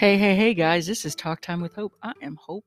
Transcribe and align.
Hey, 0.00 0.16
hey, 0.16 0.34
hey, 0.34 0.54
guys, 0.54 0.86
this 0.86 1.04
is 1.04 1.14
Talk 1.14 1.42
Time 1.42 1.60
with 1.60 1.74
Hope. 1.74 1.92
I 2.02 2.14
am 2.22 2.34
Hope. 2.36 2.64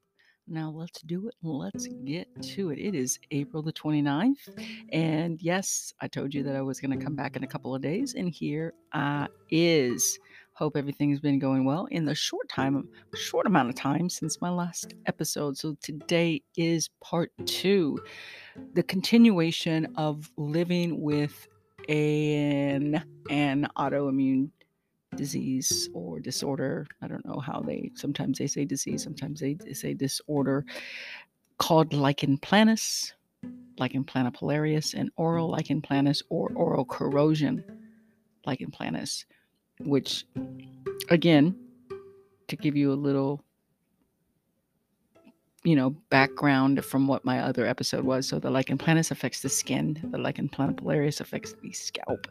Now 0.48 0.70
let's 0.70 1.02
do 1.02 1.28
it. 1.30 1.34
Let's 1.42 1.88
get 2.06 2.28
to 2.44 2.70
it. 2.70 2.78
It 2.78 2.94
is 2.94 3.18
April 3.32 3.64
the 3.64 3.74
29th. 3.74 4.50
And 4.92 5.42
yes, 5.42 5.92
I 6.00 6.08
told 6.08 6.32
you 6.32 6.44
that 6.44 6.56
I 6.56 6.62
was 6.62 6.80
going 6.80 6.96
to 6.96 7.04
come 7.04 7.16
back 7.16 7.36
in 7.36 7.44
a 7.44 7.48
couple 7.48 7.74
of 7.74 7.82
days. 7.82 8.14
And 8.14 8.30
here 8.30 8.76
I 8.94 9.30
is. 9.50 10.20
Hope 10.54 10.78
everything's 10.78 11.20
been 11.20 11.40
going 11.40 11.66
well 11.66 11.88
in 11.90 12.06
the 12.06 12.14
short 12.14 12.48
time, 12.50 12.88
short 13.16 13.48
amount 13.48 13.70
of 13.70 13.74
time 13.74 14.10
since 14.10 14.40
my 14.40 14.52
last 14.52 14.94
episode. 15.08 15.58
So 15.58 15.76
today 15.82 16.44
is 16.56 16.92
part 17.02 17.32
two, 17.48 17.98
the 18.76 18.84
continuation 18.84 19.92
of 19.96 20.30
living 20.38 21.02
with 21.02 21.48
an 21.90 23.04
an 23.32 23.68
autoimmune 23.76 24.52
disease 25.16 25.90
or 25.94 26.20
disorder. 26.20 26.88
I 27.02 27.08
don't 27.08 27.26
know 27.26 27.40
how 27.40 27.62
they 27.62 27.92
sometimes 27.96 28.38
they 28.38 28.48
say 28.48 28.66
disease, 28.66 29.04
sometimes 29.04 29.40
they, 29.40 29.58
say 29.74 29.94
disorder 29.94 30.66
called 31.58 31.94
lichen 31.94 32.38
planus, 32.38 33.14
lichen 33.78 34.04
planopilaris, 34.04 34.94
and 34.94 35.12
oral 35.16 35.50
lichen 35.50 35.82
planus 35.82 36.22
or 36.30 36.52
oral 36.56 36.86
corrosion 36.86 37.64
lichen 38.46 38.72
planus, 38.72 39.26
which 39.80 40.26
again, 41.10 41.56
to 42.48 42.56
give 42.56 42.76
you 42.76 42.92
a 42.92 42.96
little 42.96 43.44
you 45.64 45.76
know 45.76 45.92
background 46.10 46.84
from 46.84 47.08
what 47.08 47.24
my 47.24 47.40
other 47.40 47.66
episode 47.66 48.04
was 48.04 48.28
so 48.28 48.38
the 48.38 48.50
lichen 48.50 48.78
planus 48.78 49.12
affects 49.12 49.42
the 49.42 49.50
skin 49.50 49.98
the 50.12 50.18
lichen 50.18 50.50
planopilaris 50.50 51.22
affects 51.22 51.56
the 51.64 51.72
scalp 51.72 52.28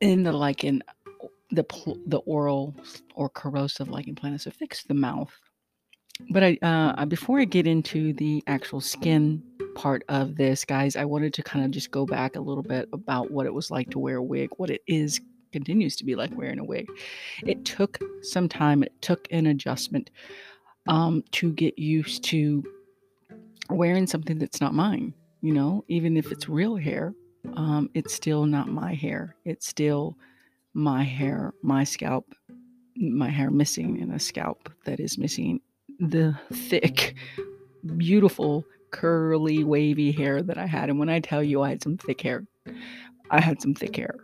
and 0.00 0.24
the 0.24 0.32
lichen 0.32 0.82
the 1.50 1.64
the 2.06 2.18
oral 2.18 2.74
or 3.14 3.28
corrosive 3.28 3.88
lichen 3.88 4.14
planus 4.14 4.46
affects 4.46 4.84
the 4.84 4.94
mouth. 4.94 5.32
But 6.30 6.42
I 6.42 6.58
uh, 6.62 7.06
before 7.06 7.40
I 7.40 7.44
get 7.44 7.66
into 7.66 8.12
the 8.14 8.42
actual 8.46 8.80
skin 8.80 9.42
part 9.74 10.02
of 10.08 10.36
this, 10.36 10.64
guys, 10.64 10.96
I 10.96 11.04
wanted 11.04 11.34
to 11.34 11.42
kind 11.42 11.64
of 11.64 11.70
just 11.70 11.90
go 11.90 12.06
back 12.06 12.36
a 12.36 12.40
little 12.40 12.62
bit 12.62 12.88
about 12.92 13.30
what 13.30 13.46
it 13.46 13.52
was 13.54 13.70
like 13.70 13.90
to 13.90 13.98
wear 13.98 14.16
a 14.16 14.22
wig, 14.22 14.50
what 14.56 14.70
it 14.70 14.82
is 14.86 15.20
continues 15.52 15.96
to 15.96 16.04
be 16.04 16.14
like 16.14 16.36
wearing 16.36 16.58
a 16.58 16.64
wig. 16.64 16.86
It 17.44 17.64
took 17.64 17.98
some 18.22 18.48
time. 18.48 18.82
It 18.82 18.92
took 19.00 19.28
an 19.30 19.46
adjustment 19.46 20.10
um, 20.88 21.22
to 21.32 21.52
get 21.52 21.78
used 21.78 22.24
to 22.24 22.64
wearing 23.70 24.06
something 24.06 24.38
that's 24.38 24.60
not 24.60 24.74
mine. 24.74 25.14
You 25.42 25.52
know, 25.52 25.84
even 25.88 26.16
if 26.16 26.32
it's 26.32 26.48
real 26.48 26.76
hair, 26.76 27.14
um, 27.54 27.90
it's 27.94 28.14
still 28.14 28.46
not 28.46 28.68
my 28.68 28.94
hair. 28.94 29.36
It's 29.44 29.68
still 29.68 30.16
my 30.76 31.02
hair, 31.02 31.54
my 31.62 31.84
scalp, 31.84 32.34
my 32.96 33.30
hair 33.30 33.50
missing 33.50 33.98
and 34.02 34.12
a 34.12 34.18
scalp 34.18 34.68
that 34.84 35.00
is 35.00 35.16
missing 35.16 35.58
the 35.98 36.38
thick, 36.52 37.14
beautiful, 37.96 38.62
curly, 38.90 39.64
wavy 39.64 40.12
hair 40.12 40.42
that 40.42 40.58
I 40.58 40.66
had. 40.66 40.90
And 40.90 40.98
when 40.98 41.08
I 41.08 41.20
tell 41.20 41.42
you 41.42 41.62
I 41.62 41.70
had 41.70 41.82
some 41.82 41.96
thick 41.96 42.20
hair, 42.20 42.44
I 43.30 43.40
had 43.40 43.62
some 43.62 43.72
thick 43.72 43.96
hair. 43.96 44.16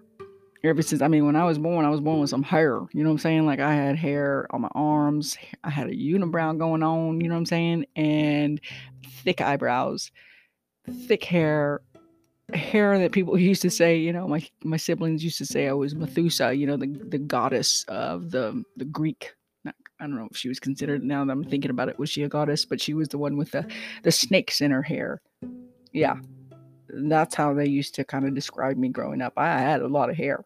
Ever 0.63 0.83
since, 0.83 1.01
I 1.01 1.09
mean, 1.09 1.25
when 1.25 1.37
I 1.37 1.45
was 1.45 1.59
born, 1.59 1.87
I 1.87 1.89
was 1.89 2.03
born 2.03 2.21
with 2.21 2.29
some 2.29 2.43
hair. 2.43 2.79
You 2.93 3.03
know 3.03 3.09
what 3.09 3.15
I'm 3.15 3.19
saying? 3.19 3.47
Like 3.47 3.59
I 3.59 3.75
had 3.75 3.97
hair 3.97 4.47
on 4.51 4.61
my 4.61 4.71
arms. 4.75 5.39
I 5.65 5.71
had 5.71 5.89
a 5.89 5.95
unibrow 5.95 6.59
going 6.59 6.83
on. 6.83 7.23
You 7.23 7.29
know 7.29 7.35
what 7.35 7.41
I'm 7.41 7.47
saying? 7.47 7.87
And 7.97 8.61
thick 9.25 9.41
eyebrows, 9.41 10.13
thick 11.09 11.25
hair, 11.25 11.81
hair 12.55 12.99
that 12.99 13.13
people 13.13 13.39
used 13.51 13.63
to 13.63 13.71
say, 13.71 13.97
you 13.97 14.13
know, 14.13 14.29
my 14.29 14.47
my 14.65 14.77
siblings 14.77 15.25
used 15.25 15.39
to 15.39 15.47
say 15.47 15.69
I 15.69 15.73
was 15.73 15.95
Methusa, 15.95 16.57
you 16.57 16.67
know, 16.67 16.77
the 16.77 16.87
the 16.87 17.19
goddess 17.19 17.85
of 17.89 18.31
the 18.31 18.63
the 18.77 18.85
Greek. 18.85 19.35
Not, 19.65 19.75
I 20.01 20.05
don't 20.05 20.17
know 20.17 20.29
if 20.31 20.37
she 20.37 20.49
was 20.49 20.59
considered. 20.59 21.05
Now 21.05 21.25
that 21.25 21.33
I'm 21.33 21.45
thinking 21.45 21.71
about 21.71 21.89
it, 21.89 21.99
was 21.99 22.11
she 22.11 22.25
a 22.25 22.29
goddess? 22.29 22.65
But 22.65 22.81
she 22.81 22.95
was 22.95 23.09
the 23.09 23.19
one 23.19 23.37
with 23.37 23.51
the 23.53 23.71
the 24.03 24.13
snakes 24.13 24.61
in 24.61 24.71
her 24.71 24.83
hair. 24.83 25.21
Yeah, 25.93 26.17
that's 26.89 27.35
how 27.35 27.55
they 27.55 27.67
used 27.67 27.95
to 27.97 28.05
kind 28.05 28.27
of 28.27 28.35
describe 28.35 28.77
me 28.77 28.89
growing 28.89 29.23
up. 29.23 29.35
I 29.37 29.59
had 29.59 29.83
a 29.83 29.89
lot 29.89 30.11
of 30.11 30.17
hair. 30.17 30.45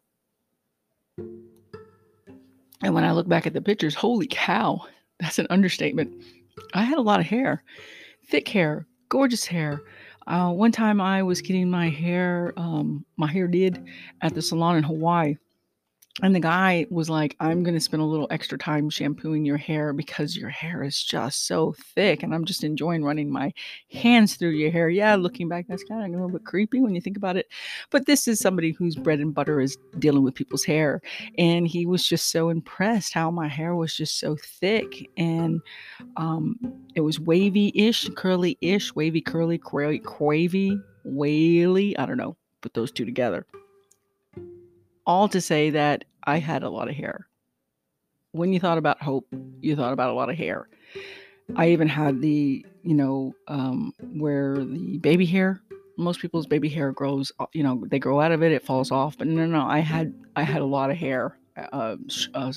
And 2.82 2.94
when 2.94 3.04
I 3.04 3.12
look 3.12 3.28
back 3.28 3.46
at 3.46 3.54
the 3.54 3.62
pictures, 3.62 3.94
holy 3.94 4.26
cow, 4.28 4.84
that's 5.18 5.38
an 5.38 5.46
understatement. 5.50 6.22
I 6.74 6.82
had 6.82 6.98
a 6.98 7.02
lot 7.02 7.20
of 7.20 7.26
hair, 7.26 7.62
thick 8.28 8.48
hair, 8.48 8.86
gorgeous 9.08 9.44
hair. 9.44 9.80
Uh, 10.26 10.50
one 10.50 10.72
time 10.72 11.00
I 11.00 11.22
was 11.22 11.40
getting 11.40 11.70
my 11.70 11.88
hair, 11.88 12.52
um, 12.56 13.04
my 13.16 13.30
hair 13.30 13.46
did 13.46 13.84
at 14.20 14.34
the 14.34 14.42
salon 14.42 14.76
in 14.76 14.82
Hawaii. 14.82 15.36
And 16.22 16.34
the 16.34 16.40
guy 16.40 16.86
was 16.90 17.10
like, 17.10 17.36
I'm 17.40 17.62
going 17.62 17.74
to 17.74 17.80
spend 17.80 18.02
a 18.02 18.06
little 18.06 18.26
extra 18.30 18.56
time 18.56 18.88
shampooing 18.88 19.44
your 19.44 19.58
hair 19.58 19.92
because 19.92 20.34
your 20.34 20.48
hair 20.48 20.82
is 20.82 21.02
just 21.02 21.46
so 21.46 21.74
thick. 21.94 22.22
And 22.22 22.34
I'm 22.34 22.46
just 22.46 22.64
enjoying 22.64 23.04
running 23.04 23.30
my 23.30 23.52
hands 23.92 24.36
through 24.36 24.50
your 24.50 24.70
hair. 24.70 24.88
Yeah, 24.88 25.16
looking 25.16 25.46
back, 25.48 25.66
that's 25.68 25.84
kind 25.84 26.02
of 26.02 26.08
a 26.08 26.12
little 26.12 26.38
bit 26.38 26.46
creepy 26.46 26.80
when 26.80 26.94
you 26.94 27.02
think 27.02 27.18
about 27.18 27.36
it. 27.36 27.46
But 27.90 28.06
this 28.06 28.26
is 28.26 28.40
somebody 28.40 28.72
whose 28.72 28.96
bread 28.96 29.20
and 29.20 29.34
butter 29.34 29.60
is 29.60 29.76
dealing 29.98 30.22
with 30.22 30.34
people's 30.34 30.64
hair. 30.64 31.02
And 31.36 31.68
he 31.68 31.84
was 31.84 32.06
just 32.06 32.30
so 32.30 32.48
impressed 32.48 33.12
how 33.12 33.30
my 33.30 33.48
hair 33.48 33.74
was 33.74 33.94
just 33.94 34.18
so 34.18 34.36
thick. 34.42 35.10
And 35.18 35.60
um, 36.16 36.58
it 36.94 37.02
was 37.02 37.20
wavy 37.20 37.72
ish, 37.74 38.08
curly 38.16 38.56
ish, 38.62 38.94
wavy, 38.94 39.20
curly, 39.20 39.58
cra- 39.58 39.98
quavy, 39.98 40.80
whaley. 41.04 41.96
I 41.98 42.06
don't 42.06 42.16
know. 42.16 42.36
Put 42.62 42.72
those 42.72 42.90
two 42.90 43.04
together 43.04 43.46
all 45.06 45.28
to 45.28 45.40
say 45.40 45.70
that 45.70 46.04
I 46.24 46.38
had 46.38 46.62
a 46.62 46.70
lot 46.70 46.88
of 46.88 46.94
hair. 46.94 47.26
When 48.32 48.52
you 48.52 48.60
thought 48.60 48.78
about 48.78 49.02
hope, 49.02 49.26
you 49.60 49.76
thought 49.76 49.92
about 49.92 50.10
a 50.10 50.14
lot 50.14 50.28
of 50.28 50.36
hair. 50.36 50.68
I 51.54 51.70
even 51.70 51.88
had 51.88 52.20
the, 52.20 52.66
you 52.82 52.94
know, 52.94 53.34
um, 53.48 53.94
where 54.14 54.56
the 54.56 54.98
baby 54.98 55.24
hair. 55.24 55.60
Most 55.96 56.20
people's 56.20 56.46
baby 56.46 56.68
hair 56.68 56.92
grows, 56.92 57.32
uh, 57.38 57.46
you 57.54 57.62
know, 57.62 57.82
they 57.86 57.98
grow 57.98 58.20
out 58.20 58.32
of 58.32 58.42
it, 58.42 58.52
it 58.52 58.66
falls 58.66 58.90
off. 58.90 59.16
But 59.16 59.28
no, 59.28 59.46
no, 59.46 59.64
I 59.64 59.78
had, 59.78 60.12
I 60.34 60.42
had 60.42 60.60
a 60.60 60.66
lot 60.66 60.90
of 60.90 60.96
hair. 60.96 61.38
Uh, 61.72 61.96
uh, 62.34 62.52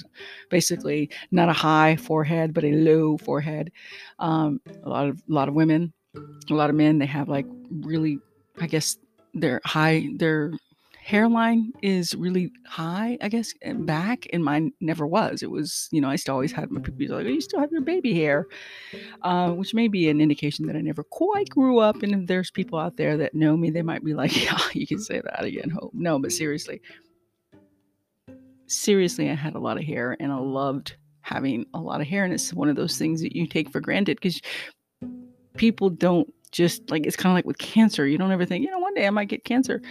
basically, 0.49 1.09
not 1.31 1.47
a 1.47 1.53
high 1.53 1.95
forehead, 1.95 2.53
but 2.53 2.65
a 2.65 2.71
low 2.73 3.17
forehead. 3.17 3.71
Um, 4.17 4.59
a 4.83 4.89
lot 4.89 5.07
of, 5.07 5.23
a 5.29 5.33
lot 5.33 5.47
of 5.47 5.53
women, 5.53 5.93
a 6.15 6.53
lot 6.53 6.69
of 6.69 6.75
men, 6.75 6.99
they 6.99 7.05
have 7.05 7.29
like 7.29 7.45
really, 7.69 8.19
I 8.59 8.67
guess, 8.67 8.97
they're 9.33 9.61
high, 9.63 10.09
they're 10.15 10.51
hairline 11.09 11.73
is 11.81 12.13
really 12.13 12.51
high, 12.67 13.17
I 13.19 13.29
guess, 13.29 13.51
back, 13.65 14.27
and 14.31 14.43
mine 14.43 14.71
never 14.79 15.07
was. 15.07 15.41
It 15.41 15.49
was, 15.49 15.89
you 15.91 16.01
know, 16.01 16.07
I 16.07 16.15
still 16.17 16.35
always 16.35 16.51
had 16.51 16.69
my 16.69 16.81
people 16.81 17.17
like, 17.17 17.25
oh, 17.25 17.29
you 17.29 17.41
still 17.41 17.59
have 17.59 17.71
your 17.71 17.81
baby 17.81 18.13
hair, 18.13 18.45
uh, 19.23 19.49
which 19.53 19.73
may 19.73 19.87
be 19.87 20.07
an 20.09 20.21
indication 20.21 20.67
that 20.67 20.75
I 20.75 20.81
never 20.81 21.03
quite 21.03 21.49
grew 21.49 21.79
up. 21.79 22.03
And 22.03 22.13
if 22.13 22.27
there's 22.27 22.51
people 22.51 22.77
out 22.77 22.97
there 22.97 23.17
that 23.17 23.33
know 23.33 23.57
me, 23.57 23.71
they 23.71 23.81
might 23.81 24.05
be 24.05 24.13
like, 24.13 24.37
yeah, 24.45 24.59
you 24.73 24.85
can 24.85 24.99
say 24.99 25.19
that 25.19 25.43
again, 25.43 25.71
Hope. 25.71 25.91
No, 25.95 26.19
but 26.19 26.31
seriously, 26.31 26.79
seriously, 28.67 29.31
I 29.31 29.33
had 29.33 29.55
a 29.55 29.59
lot 29.59 29.77
of 29.77 29.83
hair, 29.83 30.15
and 30.19 30.31
I 30.31 30.37
loved 30.37 30.95
having 31.21 31.65
a 31.73 31.79
lot 31.79 32.01
of 32.01 32.07
hair, 32.07 32.23
and 32.23 32.31
it's 32.31 32.53
one 32.53 32.69
of 32.69 32.75
those 32.75 32.99
things 32.99 33.19
that 33.21 33.35
you 33.35 33.47
take 33.47 33.71
for 33.71 33.81
granted 33.81 34.17
because 34.21 34.39
people 35.57 35.89
don't 35.89 36.31
just 36.51 36.89
like 36.89 37.05
it's 37.05 37.15
kind 37.15 37.31
of 37.31 37.35
like 37.35 37.45
with 37.45 37.57
cancer. 37.57 38.07
You 38.07 38.17
don't 38.17 38.31
ever 38.31 38.45
think, 38.45 38.63
you 38.63 38.71
know, 38.71 38.78
one 38.89 38.95
day 38.95 39.05
I 39.05 39.11
might 39.11 39.29
get 39.29 39.43
cancer. 39.43 39.83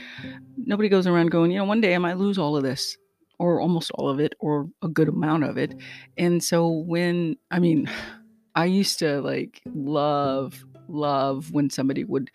Nobody 0.57 0.89
goes 0.89 1.07
around 1.07 1.31
going, 1.31 1.53
you 1.53 1.59
know, 1.59 1.65
one 1.65 1.81
day 1.81 1.95
I 1.95 1.99
might 1.99 2.19
lose 2.19 2.37
all 2.37 2.57
of 2.57 2.65
this 2.65 2.97
or 3.39 3.61
almost 3.61 3.93
all 3.93 4.09
of 4.09 4.19
it 4.19 4.35
or 4.41 4.69
a 4.83 4.89
good 4.89 5.09
amount 5.09 5.45
of 5.45 5.57
it. 5.57 5.73
And 6.17 6.43
so 6.43 6.69
when 6.69 7.37
I 7.53 7.61
mean, 7.61 7.89
I 8.57 8.65
used 8.65 8.99
to 8.99 9.21
like 9.21 9.61
love 9.67 10.65
love 10.89 11.53
when 11.53 11.71
somebody 11.71 12.03
would 12.03 12.29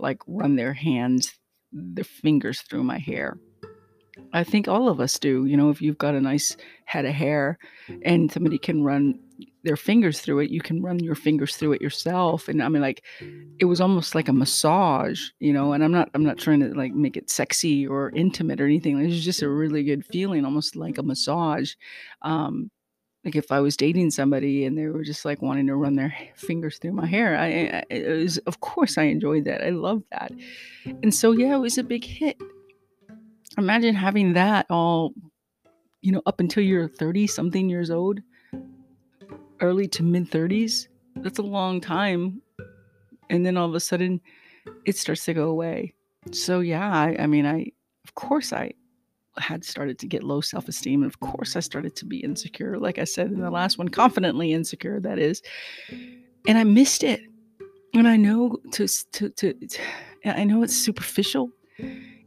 like 0.00 0.18
run 0.26 0.56
their 0.56 0.72
hands 0.72 1.38
their 1.70 2.02
fingers 2.02 2.62
through 2.62 2.82
my 2.82 2.98
hair. 2.98 3.38
I 4.32 4.42
think 4.42 4.66
all 4.66 4.88
of 4.88 5.00
us 5.00 5.20
do. 5.20 5.44
You 5.44 5.56
know, 5.56 5.70
if 5.70 5.80
you've 5.80 5.98
got 5.98 6.16
a 6.16 6.20
nice 6.20 6.56
head 6.86 7.04
of 7.04 7.14
hair 7.14 7.58
and 8.02 8.32
somebody 8.32 8.58
can 8.58 8.82
run 8.82 9.20
their 9.68 9.76
fingers 9.76 10.22
through 10.22 10.38
it, 10.38 10.50
you 10.50 10.62
can 10.62 10.82
run 10.82 10.98
your 10.98 11.14
fingers 11.14 11.54
through 11.54 11.72
it 11.74 11.82
yourself. 11.82 12.48
And 12.48 12.62
I 12.62 12.70
mean, 12.70 12.80
like, 12.80 13.04
it 13.58 13.66
was 13.66 13.82
almost 13.82 14.14
like 14.14 14.28
a 14.28 14.32
massage, 14.32 15.28
you 15.40 15.52
know. 15.52 15.74
And 15.74 15.84
I'm 15.84 15.92
not, 15.92 16.08
I'm 16.14 16.24
not 16.24 16.38
trying 16.38 16.60
to 16.60 16.74
like 16.74 16.94
make 16.94 17.18
it 17.18 17.28
sexy 17.28 17.86
or 17.86 18.08
intimate 18.16 18.62
or 18.62 18.64
anything. 18.64 18.98
It 18.98 19.08
was 19.08 19.22
just 19.22 19.42
a 19.42 19.48
really 19.48 19.84
good 19.84 20.06
feeling, 20.06 20.46
almost 20.46 20.74
like 20.74 20.96
a 20.96 21.02
massage. 21.02 21.74
Um, 22.22 22.70
like 23.26 23.36
if 23.36 23.52
I 23.52 23.60
was 23.60 23.76
dating 23.76 24.10
somebody 24.10 24.64
and 24.64 24.78
they 24.78 24.86
were 24.86 25.04
just 25.04 25.26
like 25.26 25.42
wanting 25.42 25.66
to 25.66 25.76
run 25.76 25.96
their 25.96 26.16
fingers 26.34 26.78
through 26.78 26.92
my 26.92 27.06
hair, 27.06 27.36
I, 27.36 27.84
I 27.94 28.12
was, 28.14 28.38
of 28.38 28.60
course, 28.60 28.96
I 28.96 29.02
enjoyed 29.02 29.44
that. 29.44 29.62
I 29.62 29.68
loved 29.68 30.04
that. 30.12 30.32
And 31.02 31.14
so, 31.14 31.32
yeah, 31.32 31.54
it 31.54 31.60
was 31.60 31.76
a 31.76 31.84
big 31.84 32.04
hit. 32.04 32.40
Imagine 33.58 33.94
having 33.94 34.32
that 34.32 34.64
all, 34.70 35.12
you 36.00 36.10
know, 36.10 36.22
up 36.24 36.40
until 36.40 36.62
you're 36.62 36.88
30 36.88 37.26
something 37.26 37.68
years 37.68 37.90
old 37.90 38.20
early 39.60 39.88
to 39.88 40.02
mid 40.02 40.30
30s, 40.30 40.88
that's 41.16 41.38
a 41.38 41.42
long 41.42 41.80
time. 41.80 42.42
And 43.30 43.44
then 43.44 43.56
all 43.56 43.68
of 43.68 43.74
a 43.74 43.80
sudden, 43.80 44.20
it 44.84 44.96
starts 44.96 45.24
to 45.26 45.34
go 45.34 45.48
away. 45.48 45.94
So, 46.32 46.60
yeah, 46.60 46.90
I, 46.90 47.16
I 47.20 47.26
mean, 47.26 47.46
I, 47.46 47.72
of 48.04 48.14
course, 48.14 48.52
I, 48.52 48.72
had 49.40 49.64
started 49.64 49.98
to 50.00 50.06
get 50.06 50.22
low 50.22 50.40
self 50.40 50.68
esteem. 50.68 51.02
And 51.02 51.10
of 51.10 51.20
course, 51.20 51.56
I 51.56 51.60
started 51.60 51.96
to 51.96 52.04
be 52.04 52.18
insecure, 52.18 52.78
like 52.78 52.98
I 52.98 53.04
said 53.04 53.28
in 53.28 53.40
the 53.40 53.50
last 53.50 53.78
one, 53.78 53.88
confidently 53.88 54.52
insecure, 54.52 55.00
that 55.00 55.18
is. 55.18 55.42
And 56.46 56.58
I 56.58 56.64
missed 56.64 57.04
it. 57.04 57.20
And 57.94 58.06
I 58.06 58.16
know 58.16 58.58
to, 58.72 58.86
to, 59.12 59.30
to, 59.30 59.52
to 59.54 59.78
I 60.24 60.44
know 60.44 60.62
it's 60.62 60.76
superficial. 60.76 61.50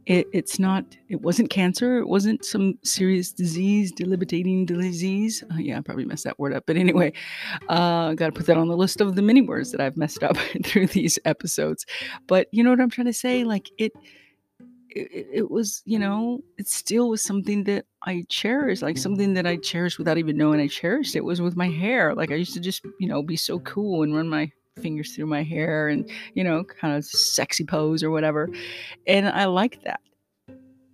It, 0.06 0.26
it's 0.32 0.58
not, 0.58 0.84
it 1.08 1.20
wasn't 1.20 1.50
cancer. 1.50 1.98
It 1.98 2.08
wasn't 2.08 2.44
some 2.44 2.78
serious 2.82 3.32
disease, 3.32 3.92
debilitating 3.92 4.66
disease. 4.66 5.44
Uh, 5.52 5.58
yeah, 5.58 5.78
I 5.78 5.80
probably 5.80 6.04
messed 6.04 6.24
that 6.24 6.38
word 6.38 6.52
up. 6.54 6.64
But 6.66 6.76
anyway, 6.76 7.12
uh, 7.68 8.14
got 8.14 8.26
to 8.26 8.32
put 8.32 8.46
that 8.46 8.56
on 8.56 8.68
the 8.68 8.76
list 8.76 9.00
of 9.00 9.14
the 9.14 9.22
many 9.22 9.42
words 9.42 9.70
that 9.70 9.80
I've 9.80 9.96
messed 9.96 10.22
up 10.24 10.36
through 10.64 10.88
these 10.88 11.18
episodes. 11.24 11.86
But 12.26 12.48
you 12.50 12.64
know 12.64 12.70
what 12.70 12.80
I'm 12.80 12.90
trying 12.90 13.06
to 13.06 13.12
say? 13.12 13.44
Like 13.44 13.70
it, 13.78 13.92
it, 14.88 15.26
it, 15.32 15.50
was, 15.50 15.82
you 15.84 15.98
know, 15.98 16.40
it 16.58 16.68
still 16.68 17.08
was 17.08 17.22
something 17.22 17.64
that 17.64 17.86
I 18.02 18.24
cherished, 18.28 18.82
like 18.82 18.98
something 18.98 19.34
that 19.34 19.46
I 19.46 19.56
cherished 19.56 19.98
without 19.98 20.18
even 20.18 20.36
knowing 20.36 20.60
I 20.60 20.66
cherished. 20.66 21.14
It 21.14 21.24
was 21.24 21.40
with 21.40 21.56
my 21.56 21.68
hair. 21.68 22.14
Like 22.14 22.32
I 22.32 22.34
used 22.34 22.54
to 22.54 22.60
just, 22.60 22.84
you 22.98 23.08
know, 23.08 23.22
be 23.22 23.36
so 23.36 23.60
cool 23.60 24.02
and 24.02 24.14
run 24.14 24.28
my 24.28 24.50
fingers 24.76 25.14
through 25.14 25.26
my 25.26 25.42
hair 25.42 25.88
and, 25.88 26.10
you 26.34 26.44
know, 26.44 26.64
kind 26.64 26.96
of 26.96 27.04
sexy 27.04 27.64
pose 27.64 28.02
or 28.02 28.10
whatever. 28.10 28.48
And 29.06 29.28
I 29.28 29.46
like 29.46 29.82
that. 29.84 30.00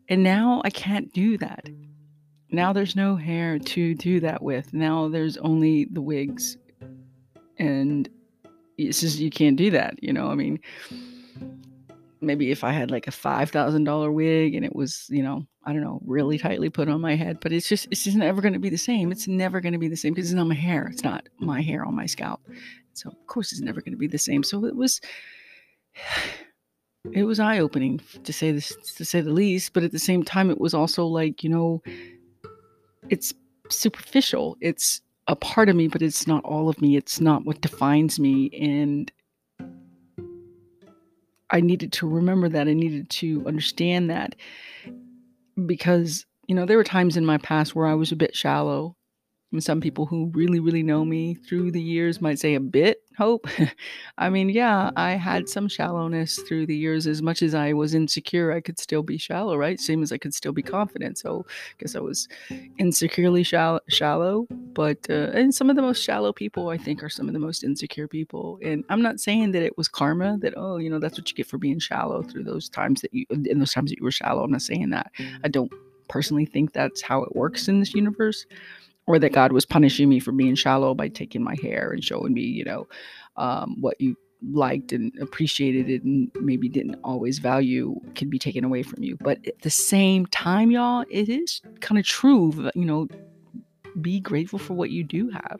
And 0.08 0.22
now 0.22 0.62
I 0.64 0.70
can't 0.70 1.12
do 1.12 1.38
that. 1.38 1.68
Now 2.50 2.72
there's 2.72 2.96
no 2.96 3.16
hair 3.16 3.58
to 3.58 3.94
do 3.94 4.20
that 4.20 4.42
with. 4.42 4.72
Now 4.72 5.08
there's 5.08 5.36
only 5.38 5.84
the 5.84 6.00
wigs. 6.00 6.56
And 7.58 8.08
it's 8.78 9.00
just, 9.00 9.18
you 9.18 9.30
can't 9.30 9.56
do 9.56 9.70
that, 9.72 10.02
you 10.02 10.12
know? 10.12 10.28
I 10.28 10.34
mean, 10.34 10.60
maybe 12.20 12.50
if 12.50 12.64
I 12.64 12.72
had 12.72 12.90
like 12.90 13.06
a 13.06 13.12
five 13.12 13.50
thousand 13.50 13.84
dollar 13.84 14.10
wig 14.10 14.54
and 14.54 14.64
it 14.64 14.74
was, 14.74 15.06
you 15.08 15.22
know, 15.22 15.44
I 15.64 15.72
don't 15.72 15.82
know, 15.82 16.00
really 16.04 16.38
tightly 16.38 16.70
put 16.70 16.88
on 16.88 17.00
my 17.00 17.14
head, 17.14 17.38
but 17.40 17.52
it's 17.52 17.68
just 17.68 17.88
it's 17.90 18.04
just 18.04 18.16
never 18.16 18.40
going 18.40 18.54
to 18.54 18.58
be 18.58 18.70
the 18.70 18.78
same. 18.78 19.12
It's 19.12 19.28
never 19.28 19.60
going 19.60 19.74
to 19.74 19.78
be 19.78 19.88
the 19.88 19.96
same 19.96 20.14
because 20.14 20.30
it's 20.30 20.36
not 20.36 20.46
my 20.46 20.54
hair. 20.54 20.88
It's 20.90 21.04
not 21.04 21.28
my 21.38 21.60
hair 21.60 21.84
on 21.84 21.94
my 21.94 22.06
scalp. 22.06 22.40
So 22.98 23.10
of 23.10 23.26
course 23.26 23.52
it's 23.52 23.60
never 23.60 23.80
going 23.80 23.92
to 23.92 23.98
be 23.98 24.06
the 24.06 24.18
same. 24.18 24.42
So 24.42 24.64
it 24.64 24.76
was 24.76 25.00
it 27.12 27.24
was 27.24 27.40
eye 27.40 27.58
opening 27.58 28.00
to 28.24 28.32
say 28.32 28.52
this 28.52 28.74
to 28.96 29.04
say 29.04 29.20
the 29.20 29.32
least, 29.32 29.72
but 29.72 29.82
at 29.82 29.92
the 29.92 29.98
same 29.98 30.22
time 30.22 30.50
it 30.50 30.60
was 30.60 30.74
also 30.74 31.06
like, 31.06 31.42
you 31.42 31.50
know, 31.50 31.82
it's 33.08 33.32
superficial. 33.70 34.56
It's 34.60 35.00
a 35.26 35.36
part 35.36 35.68
of 35.68 35.76
me, 35.76 35.88
but 35.88 36.02
it's 36.02 36.26
not 36.26 36.44
all 36.44 36.68
of 36.68 36.80
me. 36.80 36.96
It's 36.96 37.20
not 37.20 37.44
what 37.44 37.60
defines 37.60 38.18
me 38.18 38.50
and 38.50 39.10
I 41.50 41.60
needed 41.60 41.92
to 41.94 42.06
remember 42.06 42.48
that. 42.50 42.68
I 42.68 42.74
needed 42.74 43.08
to 43.10 43.46
understand 43.46 44.10
that 44.10 44.36
because, 45.66 46.26
you 46.46 46.54
know, 46.54 46.66
there 46.66 46.76
were 46.76 46.84
times 46.84 47.16
in 47.16 47.24
my 47.24 47.38
past 47.38 47.74
where 47.74 47.86
I 47.86 47.94
was 47.94 48.12
a 48.12 48.16
bit 48.16 48.36
shallow 48.36 48.96
some 49.60 49.80
people 49.80 50.04
who 50.04 50.30
really, 50.34 50.60
really 50.60 50.82
know 50.82 51.04
me 51.04 51.34
through 51.34 51.70
the 51.70 51.80
years 51.80 52.20
might 52.20 52.38
say 52.38 52.54
a 52.54 52.60
bit 52.60 53.02
hope. 53.16 53.48
I 54.18 54.28
mean, 54.28 54.50
yeah, 54.50 54.90
I 54.94 55.12
had 55.12 55.48
some 55.48 55.68
shallowness 55.68 56.38
through 56.40 56.66
the 56.66 56.76
years. 56.76 57.06
As 57.06 57.22
much 57.22 57.42
as 57.42 57.54
I 57.54 57.72
was 57.72 57.94
insecure, 57.94 58.52
I 58.52 58.60
could 58.60 58.78
still 58.78 59.02
be 59.02 59.16
shallow, 59.16 59.56
right? 59.56 59.80
Same 59.80 60.02
as 60.02 60.12
I 60.12 60.18
could 60.18 60.34
still 60.34 60.52
be 60.52 60.62
confident. 60.62 61.16
So 61.16 61.46
I 61.48 61.74
guess 61.78 61.96
I 61.96 62.00
was 62.00 62.28
insecurely 62.78 63.42
shallow. 63.42 63.80
shallow 63.88 64.46
but, 64.50 64.98
uh, 65.08 65.30
and 65.32 65.54
some 65.54 65.70
of 65.70 65.76
the 65.76 65.82
most 65.82 66.02
shallow 66.02 66.32
people, 66.32 66.68
I 66.68 66.76
think, 66.76 67.02
are 67.02 67.08
some 67.08 67.26
of 67.26 67.32
the 67.32 67.40
most 67.40 67.64
insecure 67.64 68.06
people. 68.06 68.58
And 68.62 68.84
I'm 68.90 69.02
not 69.02 69.18
saying 69.18 69.52
that 69.52 69.62
it 69.62 69.76
was 69.78 69.88
karma, 69.88 70.36
that, 70.42 70.54
oh, 70.56 70.76
you 70.76 70.90
know, 70.90 70.98
that's 70.98 71.18
what 71.18 71.28
you 71.28 71.34
get 71.34 71.46
for 71.46 71.58
being 71.58 71.78
shallow 71.78 72.22
through 72.22 72.44
those 72.44 72.68
times 72.68 73.00
that 73.00 73.12
you, 73.14 73.24
in 73.30 73.58
those 73.58 73.72
times 73.72 73.90
that 73.90 73.98
you 73.98 74.04
were 74.04 74.12
shallow. 74.12 74.44
I'm 74.44 74.52
not 74.52 74.62
saying 74.62 74.90
that. 74.90 75.10
I 75.42 75.48
don't 75.48 75.72
personally 76.08 76.46
think 76.46 76.72
that's 76.72 77.02
how 77.02 77.22
it 77.22 77.34
works 77.34 77.68
in 77.68 77.80
this 77.80 77.94
universe 77.94 78.46
or 79.08 79.18
that 79.18 79.32
God 79.32 79.52
was 79.52 79.64
punishing 79.64 80.08
me 80.08 80.20
for 80.20 80.32
being 80.32 80.54
shallow 80.54 80.94
by 80.94 81.08
taking 81.08 81.42
my 81.42 81.56
hair 81.62 81.90
and 81.90 82.04
showing 82.04 82.34
me, 82.34 82.42
you 82.42 82.62
know, 82.62 82.86
um, 83.36 83.76
what 83.80 83.98
you 83.98 84.14
liked 84.52 84.92
and 84.92 85.18
appreciated 85.18 85.88
it 85.88 86.04
and 86.04 86.30
maybe 86.40 86.68
didn't 86.68 87.00
always 87.02 87.38
value 87.38 87.98
can 88.14 88.28
be 88.28 88.38
taken 88.38 88.64
away 88.64 88.82
from 88.82 89.02
you. 89.02 89.16
But 89.20 89.38
at 89.46 89.62
the 89.62 89.70
same 89.70 90.26
time, 90.26 90.70
y'all, 90.70 91.06
it 91.10 91.30
is 91.30 91.62
kind 91.80 91.98
of 91.98 92.04
true, 92.04 92.52
that, 92.56 92.76
you 92.76 92.84
know, 92.84 93.08
be 94.02 94.20
grateful 94.20 94.58
for 94.58 94.74
what 94.74 94.90
you 94.90 95.02
do 95.02 95.30
have. 95.30 95.58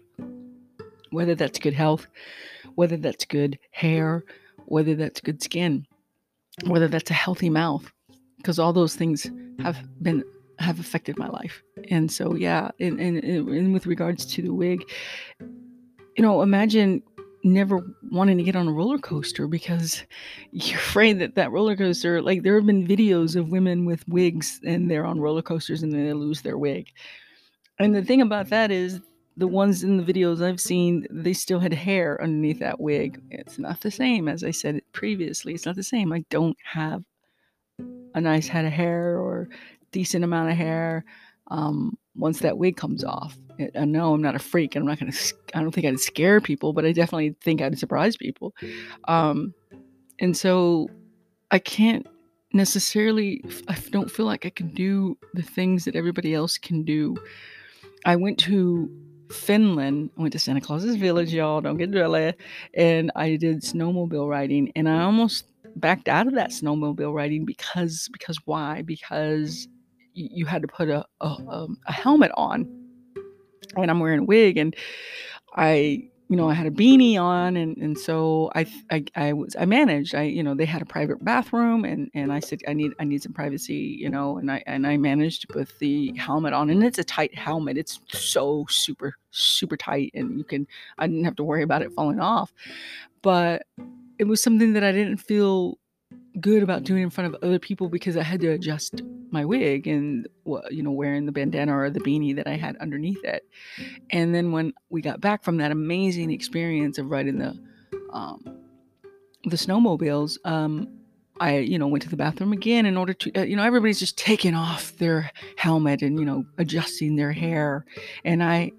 Whether 1.11 1.35
that's 1.35 1.59
good 1.59 1.73
health, 1.73 2.06
whether 2.75 2.99
that's 2.99 3.25
good 3.25 3.59
hair, 3.71 4.25
whether 4.67 4.95
that's 4.95 5.23
good 5.23 5.43
skin, 5.43 5.87
whether 6.67 6.87
that's 6.87 7.11
a 7.11 7.15
healthy 7.15 7.49
mouth, 7.49 7.91
because 8.37 8.59
all 8.59 8.75
those 8.75 8.95
things 8.95 9.31
have 9.61 9.79
been 10.03 10.23
have 10.59 10.79
affected 10.81 11.17
my 11.19 11.29
life. 11.29 11.62
And 11.91 12.11
so, 12.11 12.35
yeah, 12.35 12.71
and, 12.81 13.01
and, 13.01 13.19
and 13.25 13.73
with 13.73 13.87
regards 13.87 14.27
to 14.27 14.43
the 14.43 14.53
wig, 14.53 14.83
you 16.17 16.23
know, 16.23 16.43
imagine 16.43 17.03
never 17.45 17.81
wanting 18.11 18.37
to 18.37 18.43
get 18.43 18.57
on 18.57 18.69
a 18.69 18.73
roller 18.73 18.99
coaster 18.99 19.47
because 19.47 20.03
you're 20.53 20.79
afraid 20.79 21.19
that 21.21 21.35
that 21.37 21.53
roller 21.53 21.77
coaster, 21.77 22.21
like 22.23 22.43
there 22.43 22.57
have 22.57 22.67
been 22.67 22.87
videos 22.87 23.37
of 23.37 23.51
women 23.51 23.85
with 23.85 24.07
wigs 24.09 24.61
and 24.65 24.91
they're 24.91 25.07
on 25.07 25.21
roller 25.21 25.43
coasters 25.43 25.83
and 25.83 25.93
then 25.93 26.07
they 26.07 26.13
lose 26.13 26.43
their 26.43 26.59
wig. 26.59 26.89
And 27.79 27.95
the 27.95 28.05
thing 28.05 28.21
about 28.21 28.49
that 28.49 28.71
is 28.71 29.01
the 29.37 29.47
ones 29.47 29.85
in 29.85 29.97
the 29.97 30.13
videos 30.13 30.43
I've 30.43 30.61
seen, 30.61 31.07
they 31.11 31.33
still 31.33 31.61
had 31.61 31.73
hair 31.73 32.21
underneath 32.21 32.59
that 32.59 32.81
wig. 32.81 33.23
It's 33.31 33.59
not 33.59 33.81
the 33.81 33.91
same, 33.91 34.27
as 34.27 34.43
I 34.43 34.51
said 34.51 34.83
previously. 34.93 35.55
It's 35.55 35.67
not 35.67 35.77
the 35.77 35.83
same. 35.85 36.13
I 36.13 36.25
don't 36.29 36.57
have 36.65 37.05
a 38.15 38.21
nice 38.21 38.49
head 38.49 38.65
of 38.65 38.73
hair 38.73 39.17
or 39.17 39.49
decent 39.93 40.25
amount 40.25 40.51
of 40.51 40.57
hair 40.57 41.05
um, 41.49 41.97
once 42.17 42.41
that 42.41 42.59
wig 42.59 42.77
comes 42.77 43.05
off. 43.05 43.37
I 43.75 43.85
know 43.85 44.15
I'm 44.15 44.23
not 44.23 44.37
a 44.37 44.39
freak 44.39 44.77
and 44.77 44.83
I'm 44.83 44.89
not 44.89 45.00
going 45.00 45.11
to, 45.11 45.35
I 45.55 45.61
don't 45.61 45.73
think 45.73 45.87
I'd 45.87 45.99
scare 45.99 46.41
people, 46.41 46.73
but 46.73 46.85
I 46.85 46.93
definitely 46.93 47.35
think 47.41 47.61
I'd 47.61 47.79
surprise 47.79 48.17
people. 48.17 48.55
Um, 49.09 49.53
and 50.21 50.37
so 50.37 50.89
I 51.50 51.59
can't 51.59 52.06
necessarily, 52.53 53.43
I 53.67 53.77
don't 53.91 54.11
feel 54.11 54.27
like 54.27 54.47
I 54.47 54.50
can 54.50 54.69
do 54.69 55.19
the 55.35 55.43
things 55.43 55.85
that 55.85 55.97
everybody 55.97 56.35
else 56.35 56.56
can 56.56 56.85
do. 56.85 57.17
I 58.05 58.15
went 58.15 58.39
to 58.41 58.89
Finland. 59.31 60.11
I 60.17 60.23
went 60.23 60.33
to 60.33 60.39
Santa 60.39 60.61
Claus's 60.61 60.97
Village, 60.97 61.33
y'all. 61.33 61.61
Don't 61.61 61.77
get 61.77 61.91
jelly. 61.91 62.35
And 62.75 63.11
I 63.17 63.37
did 63.37 63.62
snowmobile 63.62 64.29
riding, 64.29 64.73
and 64.77 64.89
I 64.89 65.03
almost 65.03 65.47
backed 65.77 66.09
out 66.09 66.27
of 66.27 66.35
that 66.35 66.50
snowmobile 66.50 67.15
riding 67.15 67.45
because 67.45 68.09
because 68.12 68.39
why? 68.45 68.83
Because 68.83 69.69
you 70.19 70.47
had 70.47 70.62
to 70.62 70.69
put 70.69 70.88
a, 70.88 71.04
a, 71.21 71.26
um, 71.26 71.78
a 71.87 71.93
helmet 71.93 72.33
on. 72.35 72.66
And 73.76 73.90
I'm 73.90 74.00
wearing 74.00 74.21
a 74.21 74.25
wig 74.25 74.57
and 74.57 74.75
I 75.54 76.09
you 76.28 76.37
know 76.37 76.49
I 76.49 76.54
had 76.54 76.66
a 76.66 76.71
beanie 76.71 77.19
on 77.19 77.57
and 77.57 77.76
and 77.76 77.99
so 77.99 78.50
I 78.54 78.66
I, 78.90 79.04
I 79.14 79.33
was 79.33 79.54
I 79.59 79.66
managed. 79.66 80.14
I 80.14 80.23
you 80.23 80.43
know 80.43 80.54
they 80.54 80.64
had 80.64 80.83
a 80.83 80.87
private 80.87 81.23
bathroom 81.25 81.85
and 81.85 82.11
and 82.14 82.33
I 82.33 82.40
said 82.40 82.61
I 82.66 82.73
need 82.73 82.93
I 82.99 83.04
need 83.04 83.23
some 83.23 83.33
privacy 83.33 83.97
you 84.00 84.09
know 84.09 84.38
and 84.38 84.50
I 84.50 84.62
and 84.66 84.87
I 84.87 84.97
managed 84.97 85.54
with 85.54 85.78
the 85.78 86.12
helmet 86.16 86.54
on. 86.54 86.71
And 86.71 86.83
it's 86.83 86.99
a 86.99 87.04
tight 87.04 87.35
helmet. 87.37 87.78
It's 87.78 88.00
so 88.09 88.66
super 88.69 89.16
super 89.31 89.76
tight 89.76 90.12
and 90.14 90.38
you 90.38 90.45
can 90.45 90.66
I 90.99 91.07
didn't 91.07 91.25
have 91.25 91.37
to 91.37 91.45
worry 91.45 91.62
about 91.62 91.83
it 91.83 91.93
falling 91.93 92.21
off. 92.21 92.52
But 93.23 93.66
it 94.19 94.25
was 94.25 94.43
something 94.43 94.73
that 94.73 94.83
I 94.83 94.93
didn't 94.93 95.19
feel 95.19 95.78
good 96.40 96.62
about 96.62 96.85
doing 96.85 97.02
in 97.02 97.11
front 97.11 97.35
of 97.35 97.42
other 97.42 97.58
people 97.58 97.88
because 97.88 98.16
I 98.16 98.23
had 98.23 98.40
to 98.40 98.49
adjust 98.49 99.02
my 99.30 99.44
wig 99.44 99.87
and 99.87 100.26
you 100.70 100.82
know 100.82 100.90
wearing 100.90 101.26
the 101.26 101.32
bandana 101.32 101.76
or 101.76 101.90
the 101.90 102.00
beanie 102.00 102.35
that 102.37 102.47
I 102.47 102.56
had 102.56 102.76
underneath 102.78 103.23
it. 103.25 103.44
And 104.11 104.35
then 104.35 104.52
when 104.52 104.73
we 104.90 105.00
got 105.00 105.20
back 105.20 105.44
from 105.44 105.56
that 105.58 105.70
amazing 105.70 106.30
experience 106.30 106.99
of 106.99 107.11
riding 107.11 107.38
the 107.38 107.58
um, 108.12 108.44
the 109.44 109.56
snowmobiles, 109.56 110.38
um, 110.44 110.88
I 111.40 111.58
you 111.58 111.78
know 111.78 111.88
went 111.88 112.02
to 112.04 112.11
the 112.11 112.16
bathroom 112.16 112.52
again 112.52 112.87
in 112.87 112.97
order 112.97 113.14
to 113.14 113.40
uh, 113.40 113.42
you 113.42 113.56
know 113.56 113.64
everybody's 113.64 114.00
just 114.00 114.18
taking 114.18 114.54
off 114.54 114.97
their 114.97 115.30
helmet 115.56 116.02
and 116.02 116.18
you 116.18 116.25
know 116.25 116.44
adjusting 116.58 117.16
their 117.16 117.32
hair, 117.32 117.85
and 118.25 118.42
I 118.42 118.73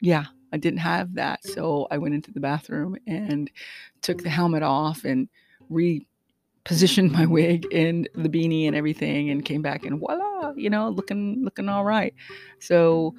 yeah 0.00 0.26
I 0.52 0.58
didn't 0.58 0.80
have 0.80 1.14
that, 1.14 1.44
so 1.44 1.86
I 1.90 1.98
went 1.98 2.14
into 2.14 2.30
the 2.30 2.40
bathroom 2.40 2.96
and 3.06 3.50
took 4.02 4.22
the 4.22 4.30
helmet 4.30 4.62
off 4.62 5.04
and 5.04 5.28
re 5.68 6.06
positioned 6.64 7.12
my 7.12 7.26
wig 7.26 7.66
and 7.72 8.08
the 8.14 8.28
beanie 8.28 8.66
and 8.66 8.76
everything 8.76 9.30
and 9.30 9.44
came 9.44 9.62
back 9.62 9.84
and 9.84 9.98
voila, 9.98 10.52
you 10.56 10.70
know, 10.70 10.88
looking 10.88 11.42
looking 11.44 11.68
all 11.68 11.84
right. 11.84 12.14
So 12.60 13.14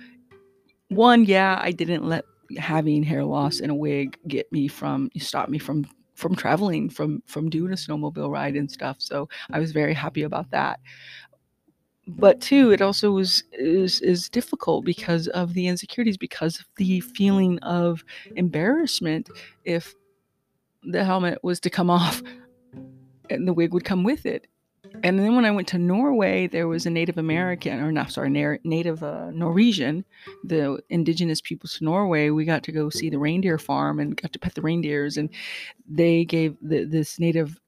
one, 0.89 1.25
yeah, 1.25 1.59
I 1.61 1.71
didn't 1.71 2.07
let 2.07 2.25
having 2.57 3.03
hair 3.03 3.23
loss 3.23 3.59
and 3.59 3.71
a 3.71 3.75
wig 3.75 4.17
get 4.27 4.51
me 4.51 4.67
from 4.67 5.09
stop 5.17 5.49
me 5.49 5.57
from 5.57 5.85
from 6.15 6.35
traveling 6.35 6.89
from 6.89 7.21
from 7.25 7.49
doing 7.49 7.73
a 7.73 7.75
snowmobile 7.75 8.31
ride 8.31 8.55
and 8.55 8.69
stuff. 8.69 8.97
So 8.99 9.27
I 9.51 9.59
was 9.59 9.71
very 9.71 9.93
happy 9.93 10.23
about 10.23 10.51
that. 10.51 10.79
But 12.05 12.41
two, 12.41 12.71
it 12.71 12.81
also 12.81 13.11
was 13.11 13.43
is 13.53 14.01
is 14.01 14.29
difficult 14.29 14.85
because 14.85 15.27
of 15.29 15.53
the 15.53 15.67
insecurities, 15.67 16.17
because 16.17 16.59
of 16.59 16.65
the 16.75 16.99
feeling 17.01 17.59
of 17.59 18.03
embarrassment 18.35 19.29
if 19.63 19.95
the 20.83 21.03
helmet 21.03 21.39
was 21.43 21.59
to 21.61 21.69
come 21.69 21.89
off 21.89 22.21
and 23.33 23.47
the 23.47 23.53
wig 23.53 23.73
would 23.73 23.85
come 23.85 24.03
with 24.03 24.25
it. 24.25 24.47
And 25.01 25.17
then 25.17 25.35
when 25.35 25.45
I 25.45 25.51
went 25.51 25.67
to 25.69 25.77
Norway, 25.77 26.47
there 26.47 26.67
was 26.67 26.85
a 26.85 26.89
Native 26.89 27.17
American, 27.17 27.79
or 27.79 27.91
not, 27.91 28.11
sorry, 28.11 28.29
Native 28.63 29.01
uh, 29.01 29.31
Norwegian, 29.31 30.05
the 30.43 30.79
indigenous 30.89 31.41
peoples 31.41 31.77
to 31.77 31.85
Norway. 31.85 32.29
We 32.29 32.45
got 32.45 32.63
to 32.63 32.71
go 32.71 32.89
see 32.89 33.09
the 33.09 33.17
reindeer 33.17 33.57
farm 33.57 33.99
and 33.99 34.15
got 34.15 34.33
to 34.33 34.39
pet 34.39 34.55
the 34.55 34.61
reindeers. 34.61 35.17
And 35.17 35.29
they 35.89 36.25
gave 36.25 36.57
the, 36.61 36.83
this 36.83 37.17
Native 37.17 37.59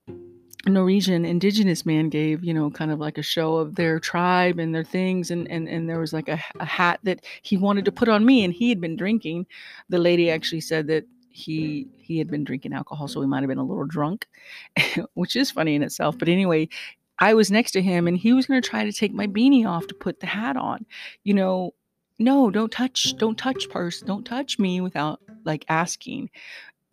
Norwegian 0.68 1.26
indigenous 1.26 1.86
man 1.86 2.10
gave, 2.10 2.44
you 2.44 2.54
know, 2.54 2.70
kind 2.70 2.92
of 2.92 3.00
like 3.00 3.18
a 3.18 3.24
show 3.24 3.56
of 3.56 3.76
their 3.76 4.00
tribe 4.00 4.60
and 4.60 4.76
their 4.76 4.84
things. 4.84 5.32
And, 5.32 5.50
and, 5.50 5.68
and 5.68 5.90
there 5.90 6.00
was 6.00 6.14
like 6.14 6.28
a, 6.28 6.40
a 6.60 6.66
hat 6.66 7.00
that 7.04 7.26
he 7.42 7.56
wanted 7.58 7.86
to 7.86 7.92
put 7.92 8.10
on 8.10 8.26
me, 8.26 8.44
and 8.44 8.54
he 8.54 8.70
had 8.70 8.82
been 8.82 8.98
drinking. 8.98 9.48
The 9.90 10.00
lady 10.00 10.30
actually 10.30 10.62
said 10.62 10.88
that 10.88 11.06
he 11.36 11.88
he 11.98 12.18
had 12.18 12.30
been 12.30 12.44
drinking 12.44 12.74
alcohol 12.74 13.08
so 13.08 13.20
he 13.20 13.24
mm-hmm. 13.24 13.32
might 13.32 13.44
have 13.44 13.50
been 13.50 13.58
a 13.58 13.64
little 13.64 13.86
drunk 13.86 14.28
which 15.14 15.36
is 15.36 15.52
funny 15.52 15.76
in 15.76 15.84
itself 15.84 16.18
but 16.18 16.28
mm-hmm. 16.28 16.34
anyway 16.34 16.70
I 17.20 17.34
was 17.34 17.52
next 17.52 17.72
to 17.72 17.82
him 17.82 18.08
and 18.08 18.18
he 18.18 18.34
was 18.34 18.46
going 18.46 18.62
to 18.62 18.70
try 18.70 18.84
to 18.84 18.92
take 18.92 19.14
my 19.14 19.28
beanie 19.28 19.66
off 19.66 19.88
to 19.88 19.96
put 19.96 20.20
the 20.20 20.28
hat 20.28 20.58
on. 20.58 20.86
You 21.24 21.34
know, 21.34 21.74
no, 22.20 22.50
don't 22.50 22.72
touch, 22.72 23.16
don't 23.18 23.38
touch 23.38 23.70
purse, 23.70 24.02
don't 24.02 24.26
touch 24.26 24.60
me 24.60 24.82
without 24.82 25.22
like 25.46 25.66
asking. 25.70 26.30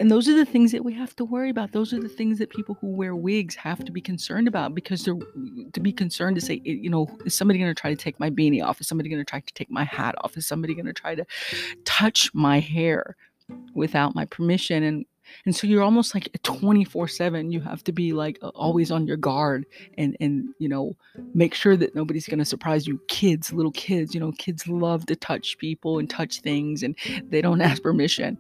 And 0.01 0.11
those 0.11 0.29
are 0.29 0.35
the 0.35 0.47
things 0.47 0.73
that 0.73 0.85
we 0.85 0.95
have 0.95 1.15
to 1.17 1.25
worry 1.25 1.51
about. 1.51 1.71
Those 1.71 1.93
are 1.93 2.01
the 2.01 2.09
things 2.09 2.39
that 2.39 2.51
people 2.51 2.77
who 2.81 2.89
wear 2.89 3.15
wigs 3.15 3.55
have 3.55 3.85
to 3.85 3.93
be 3.93 4.01
concerned 4.01 4.49
about 4.49 4.75
because 4.75 5.05
they're 5.05 5.15
mm, 5.15 5.73
to 5.73 5.81
be 5.81 5.93
concerned 5.93 6.35
to 6.37 6.41
say, 6.41 6.61
you 6.65 6.91
know, 6.91 7.07
is 7.25 7.37
somebody 7.37 7.61
going 7.61 7.73
to 7.73 7.81
try 7.81 7.91
to 7.91 7.97
take 7.97 8.19
my 8.19 8.29
beanie 8.29 8.65
off? 8.65 8.81
Is 8.81 8.89
somebody 8.89 9.09
going 9.09 9.21
to 9.21 9.31
try 9.31 9.39
to 9.39 9.55
take 9.55 9.71
my 9.71 9.85
hat 9.85 10.17
off? 10.23 10.37
Is 10.37 10.47
somebody 10.47 10.75
going 10.75 10.87
to 10.87 10.93
try 10.93 11.15
to 11.15 11.25
touch 11.85 12.35
my 12.35 12.59
hair 12.59 13.17
without 13.75 14.15
my 14.15 14.25
permission? 14.27 14.83
And 14.83 15.05
and 15.45 15.55
so 15.55 15.67
you're 15.67 15.83
almost 15.83 16.15
like 16.15 16.29
24 16.43 17.09
7 17.09 17.51
you 17.51 17.61
have 17.61 17.83
to 17.85 17.93
be 17.93 18.13
like 18.13 18.39
always 18.55 18.91
on 18.91 19.07
your 19.07 19.17
guard 19.17 19.67
and 19.99 20.17
and 20.21 20.49
you 20.59 20.69
know 20.69 20.97
make 21.35 21.55
sure 21.55 21.77
that 21.77 21.95
nobody's 21.95 22.27
going 22.27 22.39
to 22.39 22.45
surprise 22.45 22.87
you 22.87 23.01
kids 23.09 23.53
little 23.53 23.73
kids 23.73 24.15
you 24.15 24.21
know 24.21 24.33
kids 24.33 24.67
love 24.69 25.07
to 25.07 25.17
touch 25.17 25.59
people 25.59 25.99
and 25.99 26.09
touch 26.11 26.41
things 26.41 26.83
and 26.83 26.97
they 27.31 27.41
don't 27.41 27.61
ask 27.61 27.83
permission 27.83 28.39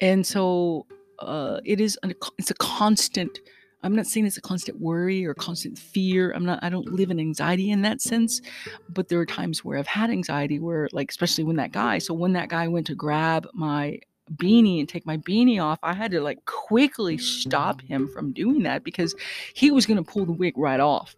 and 0.00 0.26
so 0.26 0.86
uh, 1.20 1.60
it 1.64 1.80
is 1.80 1.98
it's 2.38 2.50
a 2.50 2.54
constant 2.54 3.40
i'm 3.82 3.94
not 3.94 4.06
saying 4.06 4.26
it's 4.26 4.38
a 4.38 4.42
constant 4.42 4.80
worry 4.80 5.26
or 5.26 5.34
constant 5.34 5.78
fear 5.78 6.32
i'm 6.32 6.44
not 6.44 6.58
i 6.62 6.70
don't 6.70 6.92
live 6.92 7.10
in 7.10 7.20
anxiety 7.20 7.70
in 7.70 7.82
that 7.82 8.00
sense 8.00 8.40
but 8.88 9.08
there 9.08 9.20
are 9.20 9.26
times 9.26 9.64
where 9.64 9.78
i've 9.78 9.86
had 9.86 10.10
anxiety 10.10 10.58
where 10.58 10.88
like 10.92 11.10
especially 11.10 11.44
when 11.44 11.56
that 11.56 11.72
guy 11.72 11.98
so 11.98 12.14
when 12.14 12.32
that 12.32 12.48
guy 12.48 12.66
went 12.68 12.86
to 12.86 12.94
grab 12.94 13.46
my 13.52 13.98
beanie 14.36 14.80
and 14.80 14.88
take 14.88 15.06
my 15.06 15.16
beanie 15.16 15.62
off, 15.62 15.78
I 15.82 15.94
had 15.94 16.10
to 16.12 16.20
like 16.20 16.44
quickly 16.44 17.18
stop 17.18 17.82
him 17.82 18.08
from 18.08 18.32
doing 18.32 18.62
that 18.64 18.84
because 18.84 19.14
he 19.54 19.70
was 19.70 19.86
going 19.86 20.02
to 20.02 20.10
pull 20.10 20.26
the 20.26 20.32
wig 20.32 20.56
right 20.56 20.80
off. 20.80 21.16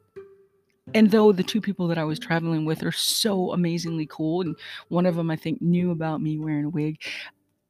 And 0.94 1.10
though 1.10 1.32
the 1.32 1.42
two 1.42 1.60
people 1.60 1.88
that 1.88 1.98
I 1.98 2.04
was 2.04 2.18
traveling 2.18 2.64
with 2.64 2.82
are 2.82 2.92
so 2.92 3.52
amazingly 3.52 4.06
cool, 4.06 4.42
and 4.42 4.56
one 4.88 5.06
of 5.06 5.14
them 5.14 5.30
I 5.30 5.36
think 5.36 5.62
knew 5.62 5.90
about 5.90 6.20
me 6.20 6.38
wearing 6.38 6.66
a 6.66 6.70
wig, 6.70 7.00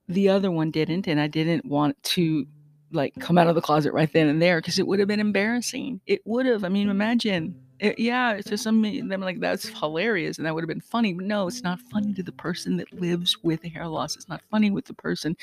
the 0.08 0.28
other 0.28 0.50
one 0.50 0.70
didn't. 0.70 1.06
And 1.06 1.20
I 1.20 1.26
didn't 1.26 1.64
want 1.64 2.02
to 2.04 2.46
like 2.90 3.14
come 3.18 3.38
out 3.38 3.46
of 3.46 3.54
the 3.54 3.62
closet 3.62 3.92
right 3.92 4.12
then 4.12 4.28
and 4.28 4.40
there 4.40 4.60
because 4.60 4.78
it 4.78 4.86
would 4.86 4.98
have 4.98 5.08
been 5.08 5.20
embarrassing. 5.20 6.00
It 6.06 6.20
would 6.24 6.46
have. 6.46 6.64
I 6.64 6.68
mean, 6.68 6.88
imagine 6.88 7.54
it, 7.82 7.98
yeah, 7.98 8.34
it's 8.34 8.48
just 8.48 8.62
something. 8.62 9.12
I'm 9.12 9.20
like, 9.20 9.40
that's 9.40 9.68
hilarious, 9.68 10.38
and 10.38 10.46
that 10.46 10.54
would 10.54 10.62
have 10.62 10.68
been 10.68 10.80
funny. 10.80 11.12
But 11.14 11.26
no, 11.26 11.48
it's 11.48 11.64
not 11.64 11.80
funny 11.80 12.14
to 12.14 12.22
the 12.22 12.30
person 12.30 12.76
that 12.76 12.92
lives 12.92 13.36
with 13.42 13.64
hair 13.64 13.88
loss. 13.88 14.14
It's 14.14 14.28
not 14.28 14.40
funny 14.52 14.70
with 14.70 14.84
the 14.84 14.94
person 14.94 15.36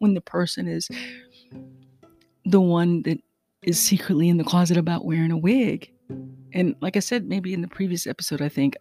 when 0.00 0.14
the 0.14 0.20
person 0.20 0.66
is 0.66 0.90
the 2.44 2.60
one 2.60 3.02
that 3.02 3.20
is 3.62 3.80
secretly 3.80 4.28
in 4.28 4.38
the 4.38 4.44
closet 4.44 4.76
about 4.76 5.04
wearing 5.04 5.30
a 5.30 5.36
wig. 5.36 5.88
And 6.52 6.74
like 6.80 6.96
I 6.96 7.00
said, 7.00 7.28
maybe 7.28 7.54
in 7.54 7.62
the 7.62 7.68
previous 7.68 8.08
episode, 8.08 8.42
I 8.42 8.48
think 8.48 8.76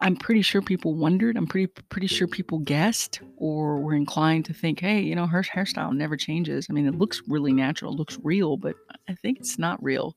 I'm 0.00 0.16
pretty 0.16 0.42
sure 0.42 0.62
people 0.62 0.94
wondered. 0.94 1.36
I'm 1.36 1.46
pretty 1.46 1.66
pretty 1.66 2.06
sure 2.06 2.28
people 2.28 2.60
guessed 2.60 3.20
or 3.36 3.80
were 3.80 3.94
inclined 3.94 4.44
to 4.44 4.54
think, 4.54 4.80
hey, 4.80 5.00
you 5.00 5.16
know, 5.16 5.26
her 5.26 5.42
hairstyle 5.42 5.92
never 5.92 6.16
changes. 6.16 6.68
I 6.70 6.72
mean, 6.72 6.86
it 6.86 6.94
looks 6.94 7.20
really 7.26 7.52
natural, 7.52 7.94
looks 7.94 8.16
real, 8.22 8.56
but 8.56 8.76
I 9.08 9.14
think 9.14 9.40
it's 9.40 9.58
not 9.58 9.82
real. 9.82 10.14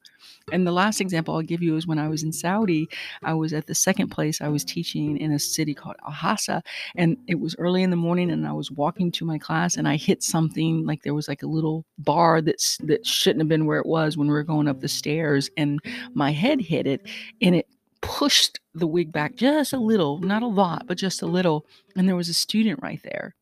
And 0.52 0.68
the 0.68 0.72
last 0.72 1.02
example 1.02 1.36
I'll 1.36 1.42
give 1.42 1.64
you 1.64 1.76
is 1.78 1.88
when 1.88 1.98
I 1.98 2.08
was 2.08 2.22
in 2.22 2.32
Saudi, 2.32 2.88
I 3.24 3.34
was 3.34 3.54
at 3.54 3.66
the 3.66 3.74
second 3.74 4.10
place 4.10 4.40
I 4.40 4.50
was 4.50 4.64
teaching 4.64 5.18
in 5.18 5.32
a 5.32 5.40
city 5.40 5.74
called 5.74 5.96
Al 6.08 6.62
and 6.96 7.18
it 7.28 7.40
was 7.40 7.56
early 7.58 7.82
in 7.82 7.90
the 7.90 7.96
morning 7.96 8.30
and 8.30 8.48
I 8.48 8.54
was 8.54 8.72
walking 8.72 9.12
to 9.14 9.26
my 9.26 9.40
class 9.40 9.78
and 9.78 9.88
I 9.88 9.96
hit 9.96 10.22
something 10.22 10.86
like 10.86 11.02
there 11.02 11.14
was 11.14 11.28
like 11.28 11.42
a 11.42 11.48
little 11.48 11.86
bar 11.98 12.42
that's 12.42 12.78
that 12.84 13.06
shouldn't 13.06 13.42
have 13.42 13.50
been 13.50 13.66
where 13.66 13.80
it 13.80 13.86
was 13.88 14.16
when 14.16 14.28
we 14.28 14.34
were 14.34 14.44
going 14.44 14.68
up 14.68 14.82
the 14.82 14.88
stairs 14.88 15.50
and 15.58 15.80
my 16.14 16.32
head 16.32 16.62
hit 16.62 16.86
it 16.86 17.08
and 17.42 17.56
it 17.56 17.68
pushed 18.06 18.60
the 18.74 18.88
wig 18.88 19.12
back 19.12 19.36
just 19.36 19.74
a 19.74 19.78
little, 19.78 20.20
not 20.20 20.44
a 20.44 20.48
lot, 20.48 20.86
but 20.88 20.98
just 20.98 21.22
a 21.22 21.28
little. 21.28 21.66
And 21.96 22.08
there 22.08 22.16
was 22.16 22.30
a 22.30 22.34
student 22.34 22.80
right 22.82 23.02
there, 23.04 23.36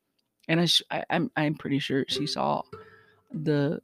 and 0.48 0.60
I, 0.60 0.66
sh- 0.66 0.84
I 0.90 1.04
I'm 1.10 1.32
I'm 1.36 1.56
pretty 1.56 1.80
sure 1.80 2.06
she 2.08 2.28
saw 2.28 2.64
the 3.34 3.82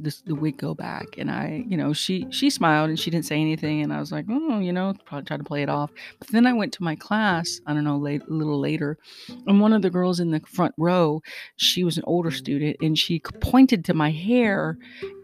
the, 0.00 0.16
the 0.26 0.34
wig 0.34 0.56
go 0.56 0.74
back 0.74 1.06
and 1.18 1.30
i 1.30 1.64
you 1.68 1.76
know 1.76 1.92
she 1.92 2.26
she 2.30 2.50
smiled 2.50 2.88
and 2.88 2.98
she 2.98 3.10
didn't 3.10 3.26
say 3.26 3.40
anything 3.40 3.80
and 3.80 3.92
i 3.92 4.00
was 4.00 4.10
like 4.10 4.26
oh 4.28 4.58
you 4.58 4.72
know 4.72 4.92
probably 5.04 5.24
try 5.24 5.36
to 5.36 5.44
play 5.44 5.62
it 5.62 5.68
off 5.68 5.90
but 6.18 6.28
then 6.28 6.46
i 6.46 6.52
went 6.52 6.72
to 6.72 6.82
my 6.82 6.96
class 6.96 7.60
i 7.66 7.72
don't 7.74 7.84
know 7.84 7.96
late, 7.96 8.22
a 8.22 8.32
little 8.32 8.58
later 8.58 8.98
and 9.46 9.60
one 9.60 9.72
of 9.72 9.82
the 9.82 9.90
girls 9.90 10.20
in 10.20 10.30
the 10.30 10.40
front 10.40 10.74
row 10.78 11.22
she 11.56 11.84
was 11.84 11.96
an 11.96 12.04
older 12.06 12.30
student 12.30 12.76
and 12.80 12.98
she 12.98 13.20
pointed 13.40 13.84
to 13.84 13.94
my 13.94 14.10
hair 14.10 14.76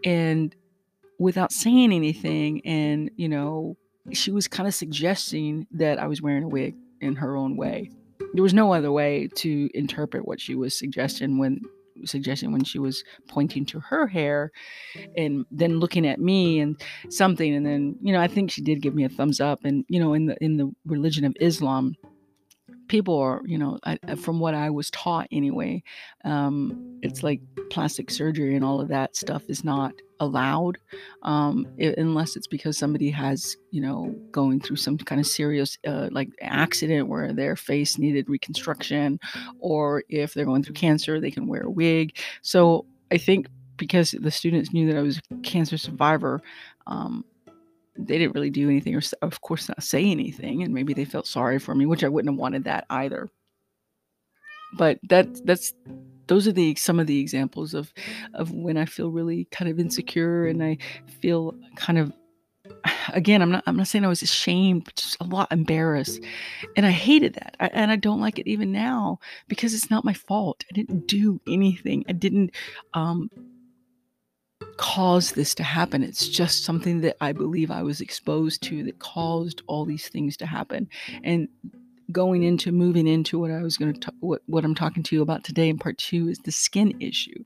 and 0.05 0.55
without 1.19 1.51
saying 1.51 1.91
anything 1.91 2.65
and 2.65 3.11
you 3.17 3.27
know 3.27 3.75
she 4.11 4.31
was 4.31 4.47
kind 4.47 4.67
of 4.67 4.73
suggesting 4.73 5.67
that 5.71 5.99
I 5.99 6.07
was 6.07 6.21
wearing 6.21 6.43
a 6.43 6.47
wig 6.47 6.75
in 6.99 7.15
her 7.15 7.35
own 7.35 7.55
way. 7.55 7.91
There 8.33 8.43
was 8.43 8.53
no 8.53 8.73
other 8.73 8.91
way 8.91 9.29
to 9.35 9.69
interpret 9.73 10.25
what 10.25 10.39
she 10.39 10.55
was 10.55 10.77
suggesting 10.77 11.37
when 11.37 11.61
suggesting 12.05 12.51
when 12.51 12.63
she 12.63 12.79
was 12.79 13.03
pointing 13.27 13.65
to 13.65 13.79
her 13.79 14.07
hair 14.07 14.51
and 15.15 15.45
then 15.51 15.79
looking 15.79 16.07
at 16.07 16.19
me 16.19 16.59
and 16.59 16.81
something 17.09 17.53
and 17.53 17.65
then 17.65 17.95
you 18.01 18.13
know 18.13 18.19
I 18.19 18.27
think 18.27 18.49
she 18.49 18.61
did 18.61 18.81
give 18.81 18.95
me 18.95 19.03
a 19.03 19.09
thumbs 19.09 19.39
up 19.39 19.59
and 19.63 19.85
you 19.87 19.99
know 19.99 20.13
in 20.13 20.25
the 20.25 20.35
in 20.43 20.57
the 20.57 20.71
religion 20.85 21.25
of 21.25 21.35
Islam 21.39 21.95
people 22.87 23.17
are 23.19 23.41
you 23.45 23.57
know 23.57 23.77
I, 23.83 23.97
from 24.15 24.39
what 24.39 24.53
I 24.55 24.69
was 24.69 24.89
taught 24.89 25.27
anyway 25.31 25.83
um, 26.25 26.99
it's 27.01 27.23
like 27.23 27.41
plastic 27.69 28.09
surgery 28.09 28.55
and 28.55 28.65
all 28.65 28.81
of 28.81 28.87
that 28.87 29.15
stuff 29.15 29.43
is 29.47 29.63
not 29.63 29.93
allowed 30.21 30.77
um, 31.23 31.67
it, 31.77 31.97
unless 31.97 32.35
it's 32.35 32.47
because 32.47 32.77
somebody 32.77 33.09
has 33.09 33.57
you 33.71 33.81
know 33.81 34.15
going 34.31 34.59
through 34.59 34.77
some 34.77 34.97
kind 34.97 35.19
of 35.19 35.27
serious 35.27 35.77
uh, 35.85 36.07
like 36.11 36.29
accident 36.41 37.09
where 37.09 37.33
their 37.33 37.55
face 37.55 37.97
needed 37.97 38.29
reconstruction 38.29 39.19
or 39.59 40.03
if 40.09 40.33
they're 40.33 40.45
going 40.45 40.63
through 40.63 40.75
cancer 40.75 41.19
they 41.19 41.31
can 41.31 41.47
wear 41.47 41.63
a 41.63 41.69
wig. 41.69 42.17
So 42.41 42.85
i 43.11 43.17
think 43.17 43.47
because 43.77 44.11
the 44.11 44.31
students 44.31 44.71
knew 44.71 44.87
that 44.87 44.97
i 44.97 45.01
was 45.01 45.19
a 45.31 45.35
cancer 45.41 45.77
survivor 45.77 46.41
um, 46.87 47.25
they 47.97 48.17
didn't 48.17 48.35
really 48.35 48.51
do 48.51 48.69
anything 48.69 48.95
or 48.95 49.01
of 49.23 49.41
course 49.41 49.67
not 49.67 49.83
say 49.83 50.05
anything 50.05 50.63
and 50.63 50.73
maybe 50.73 50.93
they 50.93 51.05
felt 51.05 51.27
sorry 51.27 51.59
for 51.59 51.73
me 51.75 51.85
which 51.85 52.03
i 52.03 52.07
wouldn't 52.07 52.31
have 52.31 52.39
wanted 52.39 52.63
that 52.63 52.85
either. 52.89 53.27
But 54.77 54.99
that 55.09 55.45
that's 55.45 55.73
those 56.31 56.47
are 56.47 56.53
the 56.53 56.73
some 56.75 56.97
of 56.97 57.07
the 57.07 57.19
examples 57.19 57.73
of 57.73 57.93
of 58.35 58.53
when 58.53 58.77
I 58.77 58.85
feel 58.85 59.11
really 59.11 59.49
kind 59.51 59.69
of 59.69 59.77
insecure 59.77 60.47
and 60.47 60.63
I 60.63 60.77
feel 61.19 61.53
kind 61.75 61.99
of 61.99 62.13
again 63.09 63.41
I'm 63.41 63.51
not 63.51 63.65
I'm 63.67 63.75
not 63.75 63.87
saying 63.87 64.05
I 64.05 64.07
was 64.07 64.21
ashamed 64.21 64.85
but 64.85 64.95
just 64.95 65.17
a 65.19 65.25
lot 65.25 65.51
embarrassed. 65.51 66.23
And 66.77 66.85
I 66.85 66.91
hated 66.91 67.33
that 67.33 67.57
I, 67.59 67.67
and 67.73 67.91
I 67.91 67.97
don't 67.97 68.21
like 68.21 68.39
it 68.39 68.47
even 68.47 68.71
now 68.71 69.19
because 69.49 69.73
it's 69.73 69.91
not 69.91 70.05
my 70.05 70.13
fault. 70.13 70.63
I 70.71 70.73
didn't 70.73 71.05
do 71.05 71.41
anything. 71.49 72.05
I 72.07 72.13
didn't 72.13 72.51
um 72.93 73.29
cause 74.77 75.33
this 75.33 75.53
to 75.55 75.63
happen. 75.63 76.01
It's 76.01 76.29
just 76.29 76.63
something 76.63 77.01
that 77.01 77.17
I 77.19 77.33
believe 77.33 77.71
I 77.71 77.83
was 77.83 77.99
exposed 77.99 78.63
to 78.63 78.83
that 78.83 78.99
caused 78.99 79.63
all 79.67 79.83
these 79.83 80.07
things 80.07 80.37
to 80.37 80.45
happen. 80.45 80.87
And 81.25 81.49
going 82.11 82.43
into 82.43 82.71
moving 82.71 83.07
into 83.07 83.39
what 83.39 83.51
I 83.51 83.61
was 83.61 83.77
going 83.77 83.93
to 83.93 84.13
what 84.19 84.41
what 84.45 84.63
I'm 84.63 84.75
talking 84.75 85.03
to 85.03 85.15
you 85.15 85.21
about 85.21 85.43
today 85.43 85.69
in 85.69 85.77
part 85.77 85.97
2 85.97 86.29
is 86.29 86.39
the 86.39 86.51
skin 86.51 86.99
issue. 86.99 87.43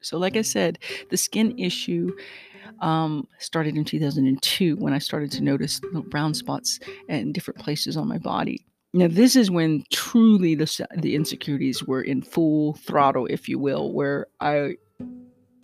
So 0.00 0.18
like 0.18 0.36
I 0.36 0.42
said, 0.42 0.78
the 1.10 1.16
skin 1.16 1.58
issue 1.58 2.14
um, 2.80 3.26
started 3.38 3.76
in 3.76 3.84
2002 3.84 4.76
when 4.76 4.92
I 4.92 4.98
started 4.98 5.32
to 5.32 5.42
notice 5.42 5.80
brown 6.06 6.34
spots 6.34 6.78
in 7.08 7.32
different 7.32 7.58
places 7.58 7.96
on 7.96 8.06
my 8.06 8.18
body. 8.18 8.64
Now 8.94 9.08
this 9.08 9.36
is 9.36 9.50
when 9.50 9.84
truly 9.90 10.54
the 10.54 10.86
the 10.96 11.14
insecurities 11.14 11.84
were 11.84 12.02
in 12.02 12.22
full 12.22 12.74
throttle, 12.74 13.26
if 13.26 13.48
you 13.48 13.58
will, 13.58 13.92
where 13.92 14.26
I 14.40 14.76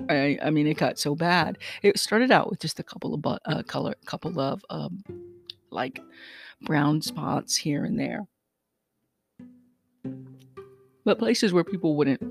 I, 0.09 0.39
I 0.43 0.51
mean, 0.51 0.67
it 0.67 0.77
got 0.77 0.99
so 0.99 1.15
bad. 1.15 1.59
It 1.83 1.99
started 1.99 2.31
out 2.31 2.51
with 2.51 2.61
just 2.61 2.81
a 2.81 2.83
couple 2.83 3.15
of 3.15 3.23
but 3.23 3.41
uh, 3.47 3.63
color, 3.63 3.95
couple 4.07 4.39
of 4.39 4.65
um, 4.71 5.03
like 5.71 6.01
brown 6.65 7.03
spots 7.03 7.57
here 7.57 7.85
and 7.85 7.99
there. 7.99 8.27
But 11.05 11.19
places 11.19 11.53
where 11.53 11.65
people 11.65 11.97
wouldn't 11.97 12.23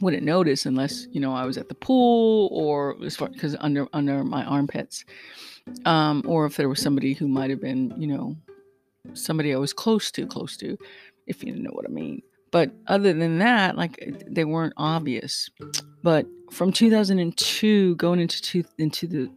wouldn't 0.00 0.22
notice 0.22 0.64
unless 0.64 1.06
you 1.12 1.20
know 1.20 1.34
I 1.34 1.44
was 1.44 1.58
at 1.58 1.68
the 1.68 1.74
pool 1.74 2.48
or 2.52 2.96
as 3.04 3.16
far 3.16 3.28
because 3.28 3.56
under 3.60 3.86
under 3.92 4.24
my 4.24 4.44
armpits, 4.44 5.04
um, 5.84 6.22
or 6.26 6.46
if 6.46 6.56
there 6.56 6.68
was 6.68 6.80
somebody 6.80 7.12
who 7.12 7.28
might 7.28 7.50
have 7.50 7.60
been 7.60 7.94
you 7.98 8.06
know 8.06 8.36
somebody 9.14 9.54
I 9.54 9.58
was 9.58 9.72
close 9.72 10.10
to, 10.12 10.26
close 10.26 10.56
to, 10.58 10.76
if 11.26 11.44
you 11.44 11.54
know 11.54 11.70
what 11.72 11.86
I 11.86 11.92
mean. 11.92 12.22
But 12.50 12.72
other 12.86 13.12
than 13.12 13.38
that, 13.38 13.76
like 13.76 14.24
they 14.26 14.44
weren't 14.44 14.74
obvious. 14.76 15.50
But 16.02 16.26
from 16.50 16.72
2002 16.72 17.94
going 17.96 18.20
into 18.20 18.42
two, 18.42 18.64
into 18.78 19.06
the 19.06 19.30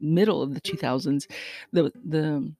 middle 0.00 0.42
of 0.42 0.54
the 0.54 0.60
2000s, 0.60 1.26
the 1.72 1.92
the 2.04 2.52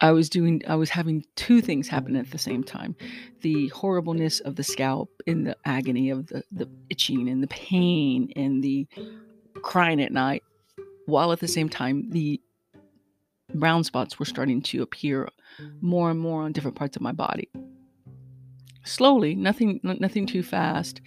I 0.00 0.12
was 0.12 0.28
doing 0.28 0.62
I 0.68 0.74
was 0.74 0.90
having 0.90 1.24
two 1.36 1.60
things 1.60 1.88
happen 1.88 2.16
at 2.16 2.30
the 2.30 2.38
same 2.38 2.62
time. 2.62 2.94
The 3.40 3.68
horribleness 3.68 4.40
of 4.40 4.56
the 4.56 4.62
scalp 4.62 5.10
and 5.26 5.46
the 5.46 5.56
agony 5.64 6.10
of 6.10 6.26
the, 6.26 6.42
the 6.52 6.68
itching 6.90 7.28
and 7.28 7.42
the 7.42 7.48
pain 7.48 8.30
and 8.36 8.62
the 8.62 8.86
crying 9.62 10.02
at 10.02 10.12
night, 10.12 10.42
while 11.06 11.32
at 11.32 11.40
the 11.40 11.48
same 11.48 11.68
time 11.68 12.10
the 12.10 12.40
brown 13.54 13.84
spots 13.84 14.18
were 14.18 14.26
starting 14.26 14.60
to 14.60 14.82
appear 14.82 15.28
more 15.80 16.10
and 16.10 16.20
more 16.20 16.42
on 16.42 16.52
different 16.52 16.76
parts 16.76 16.96
of 16.96 17.02
my 17.02 17.12
body. 17.12 17.48
Slowly, 18.84 19.34
nothing 19.34 19.80
nothing 19.82 20.26
too 20.26 20.42
fast. 20.42 21.00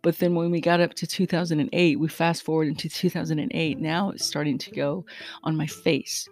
But 0.00 0.18
then 0.18 0.34
when 0.34 0.50
we 0.50 0.60
got 0.62 0.80
up 0.80 0.94
to 0.94 1.06
2008, 1.06 2.00
we 2.00 2.08
fast 2.08 2.42
forward 2.44 2.68
into 2.68 2.88
2008. 2.88 3.78
Now 3.78 4.10
it's 4.10 4.24
starting 4.24 4.56
to 4.58 4.70
go 4.70 5.04
on 5.44 5.56
my 5.56 5.66
face 5.66 6.28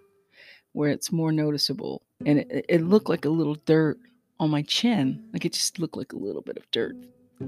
where 0.73 0.91
it's 0.91 1.13
more 1.13 1.33
noticeable. 1.33 2.03
And 2.27 2.41
it, 2.41 2.67
it 2.69 2.81
looked 2.83 3.09
like 3.09 3.25
a 3.25 3.31
little 3.31 3.57
dirt 3.67 3.99
on 4.39 4.51
my 4.51 4.63
chin. 4.63 5.23
Like 5.33 5.45
it 5.45 5.53
just 5.53 5.79
looked 5.79 5.97
like 5.97 6.13
a 6.13 6.19
little 6.19 6.43
bit 6.43 6.57
of 6.57 6.71
dirt. 6.71 6.97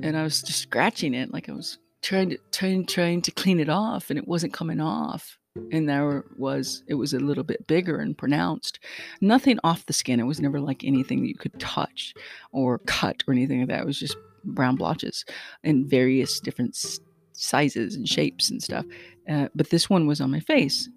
And 0.02 0.17
I 0.17 0.23
was 0.23 0.43
just 0.43 0.61
scratching 0.61 1.14
it, 1.14 1.33
like 1.33 1.49
I 1.49 1.52
was 1.52 1.79
trying 2.02 2.31
to 2.31 2.38
trying 2.50 2.87
trying 2.87 3.23
to 3.23 3.31
clean 3.31 3.61
it 3.61 3.69
off, 3.69 4.11
and 4.11 4.19
it 4.19 4.26
wasn't 4.26 4.52
coming 4.52 4.81
off. 4.81 5.38
And 5.71 5.87
there 5.87 6.25
was 6.38 6.83
it 6.87 6.95
was 6.95 7.12
a 7.12 7.21
little 7.21 7.45
bit 7.45 7.67
bigger 7.67 7.99
and 7.99 8.17
pronounced. 8.17 8.79
Nothing 9.21 9.59
off 9.64 9.85
the 9.87 9.93
skin. 9.93 10.19
It 10.19 10.25
was 10.25 10.41
never 10.41 10.61
like 10.61 10.83
anything 10.83 11.25
you 11.25 11.35
could 11.35 11.59
touch 11.61 12.14
or 12.52 12.79
cut 12.87 13.23
or 13.26 13.35
anything 13.35 13.61
like 13.61 13.69
that. 13.69 13.81
It 13.81 13.87
was 13.87 13.99
just 13.99 14.17
brown 14.45 14.76
blotches 14.76 15.25
in 15.62 15.87
various 15.87 16.41
different 16.41 16.75
sizes 17.33 17.95
and 17.95 18.09
shapes 18.09 18.50
and 18.50 18.62
stuff. 18.62 18.87
Uh, 19.29 19.49
but 19.55 19.71
this 19.71 19.91
one 19.91 20.07
was 20.07 20.21
on 20.21 20.31
my 20.31 20.41
face, 20.41 20.88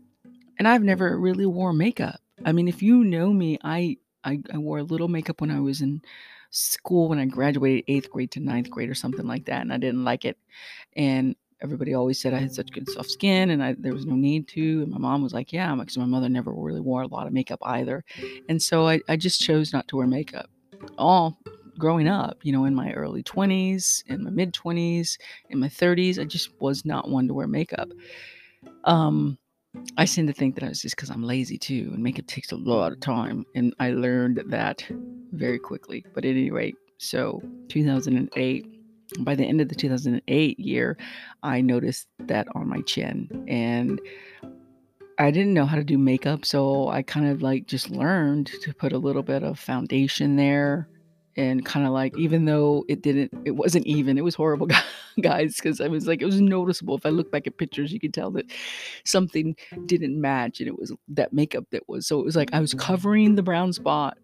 and 0.57 0.67
I've 0.67 0.83
never 0.83 1.17
really 1.17 1.45
wore 1.45 1.73
makeup. 1.73 2.19
I 2.43 2.51
mean, 2.51 2.67
if 2.67 2.81
you 2.81 3.03
know 3.03 3.31
me, 3.31 3.57
I, 3.63 3.97
I, 4.23 4.39
I 4.53 4.57
wore 4.57 4.79
a 4.79 4.83
little 4.83 5.07
makeup 5.07 5.41
when 5.41 5.51
I 5.51 5.59
was 5.59 5.81
in 5.81 6.01
school 6.49 7.09
when 7.09 7.19
I 7.19 7.25
graduated 7.25 7.85
eighth 7.87 8.09
grade 8.09 8.31
to 8.31 8.39
ninth 8.39 8.69
grade 8.69 8.89
or 8.89 8.95
something 8.95 9.27
like 9.27 9.45
that, 9.45 9.61
and 9.61 9.73
I 9.73 9.77
didn't 9.77 10.03
like 10.03 10.25
it. 10.25 10.37
And 10.95 11.35
everybody 11.61 11.93
always 11.93 12.19
said 12.19 12.33
I 12.33 12.39
had 12.39 12.53
such 12.53 12.71
good 12.71 12.89
soft 12.89 13.09
skin 13.09 13.49
and 13.49 13.63
I, 13.63 13.75
there 13.77 13.93
was 13.93 14.05
no 14.05 14.15
need 14.15 14.47
to. 14.49 14.83
And 14.83 14.91
my 14.91 14.97
mom 14.97 15.23
was 15.23 15.33
like, 15.33 15.53
yeah, 15.53 15.73
because 15.75 15.97
my 15.97 16.05
mother 16.05 16.29
never 16.29 16.51
really 16.53 16.81
wore 16.81 17.01
a 17.01 17.07
lot 17.07 17.27
of 17.27 17.33
makeup 17.33 17.59
either. 17.63 18.03
And 18.49 18.61
so 18.61 18.87
I, 18.87 19.01
I 19.09 19.15
just 19.15 19.41
chose 19.41 19.73
not 19.73 19.87
to 19.89 19.97
wear 19.97 20.07
makeup. 20.07 20.49
All 20.97 21.37
growing 21.77 22.07
up, 22.07 22.37
you 22.43 22.51
know, 22.51 22.65
in 22.65 22.75
my 22.75 22.93
early 22.93 23.23
20s, 23.23 24.03
in 24.07 24.23
my 24.23 24.29
mid 24.29 24.53
20s, 24.53 25.17
in 25.49 25.59
my 25.59 25.69
30s, 25.69 26.19
I 26.19 26.25
just 26.25 26.49
was 26.59 26.85
not 26.85 27.09
one 27.09 27.27
to 27.27 27.33
wear 27.33 27.47
makeup. 27.47 27.89
Um, 28.83 29.37
I 29.97 30.05
seem 30.05 30.27
to 30.27 30.33
think 30.33 30.55
that 30.55 30.63
it's 30.63 30.81
just 30.81 30.95
because 30.95 31.09
I'm 31.09 31.23
lazy 31.23 31.57
too, 31.57 31.91
and 31.93 32.03
makeup 32.03 32.27
takes 32.27 32.51
a 32.51 32.57
lot 32.57 32.91
of 32.91 32.99
time, 32.99 33.45
and 33.55 33.73
I 33.79 33.91
learned 33.91 34.43
that 34.47 34.85
very 35.31 35.59
quickly. 35.59 36.05
But 36.13 36.25
at 36.25 36.31
any 36.31 36.51
rate, 36.51 36.75
so 36.97 37.41
2008, 37.69 38.65
by 39.19 39.35
the 39.35 39.45
end 39.45 39.61
of 39.61 39.69
the 39.69 39.75
2008 39.75 40.59
year, 40.59 40.97
I 41.43 41.61
noticed 41.61 42.07
that 42.19 42.47
on 42.55 42.67
my 42.67 42.81
chin, 42.81 43.45
and 43.47 44.01
I 45.17 45.31
didn't 45.31 45.53
know 45.53 45.65
how 45.65 45.77
to 45.77 45.83
do 45.83 45.97
makeup, 45.97 46.45
so 46.45 46.89
I 46.89 47.01
kind 47.01 47.27
of 47.27 47.41
like 47.41 47.67
just 47.67 47.89
learned 47.89 48.47
to 48.61 48.73
put 48.73 48.91
a 48.91 48.97
little 48.97 49.23
bit 49.23 49.43
of 49.43 49.57
foundation 49.57 50.35
there 50.35 50.89
and 51.37 51.65
kind 51.65 51.85
of 51.85 51.91
like 51.91 52.13
mm-hmm. 52.13 52.21
even 52.21 52.45
though 52.45 52.85
it 52.87 53.01
didn't 53.01 53.31
it 53.45 53.51
wasn't 53.51 53.85
even 53.85 54.17
it 54.17 54.23
was 54.23 54.35
horrible 54.35 54.67
guys 55.21 55.55
because 55.55 55.81
i 55.81 55.87
was 55.87 56.07
like 56.07 56.21
it 56.21 56.25
was 56.25 56.39
noticeable. 56.41 56.95
If 56.95 57.05
i 57.05 57.09
look 57.09 57.31
back 57.31 57.47
at 57.47 57.57
pictures 57.57 57.91
you 57.91 57.99
could 57.99 58.13
tell 58.13 58.31
that 58.31 58.45
something 59.03 59.55
didn't 59.85 60.19
match 60.19 60.59
and 60.59 60.67
it 60.67 60.77
was 60.77 60.93
that 61.09 61.33
makeup 61.33 61.65
that 61.71 61.87
was 61.87 62.07
so 62.07 62.19
it 62.19 62.25
was 62.25 62.35
like 62.35 62.53
i 62.53 62.59
was 62.59 62.71
mm-hmm. 62.71 62.79
covering 62.79 63.35
the 63.35 63.43
brown 63.43 63.73
spot 63.73 64.17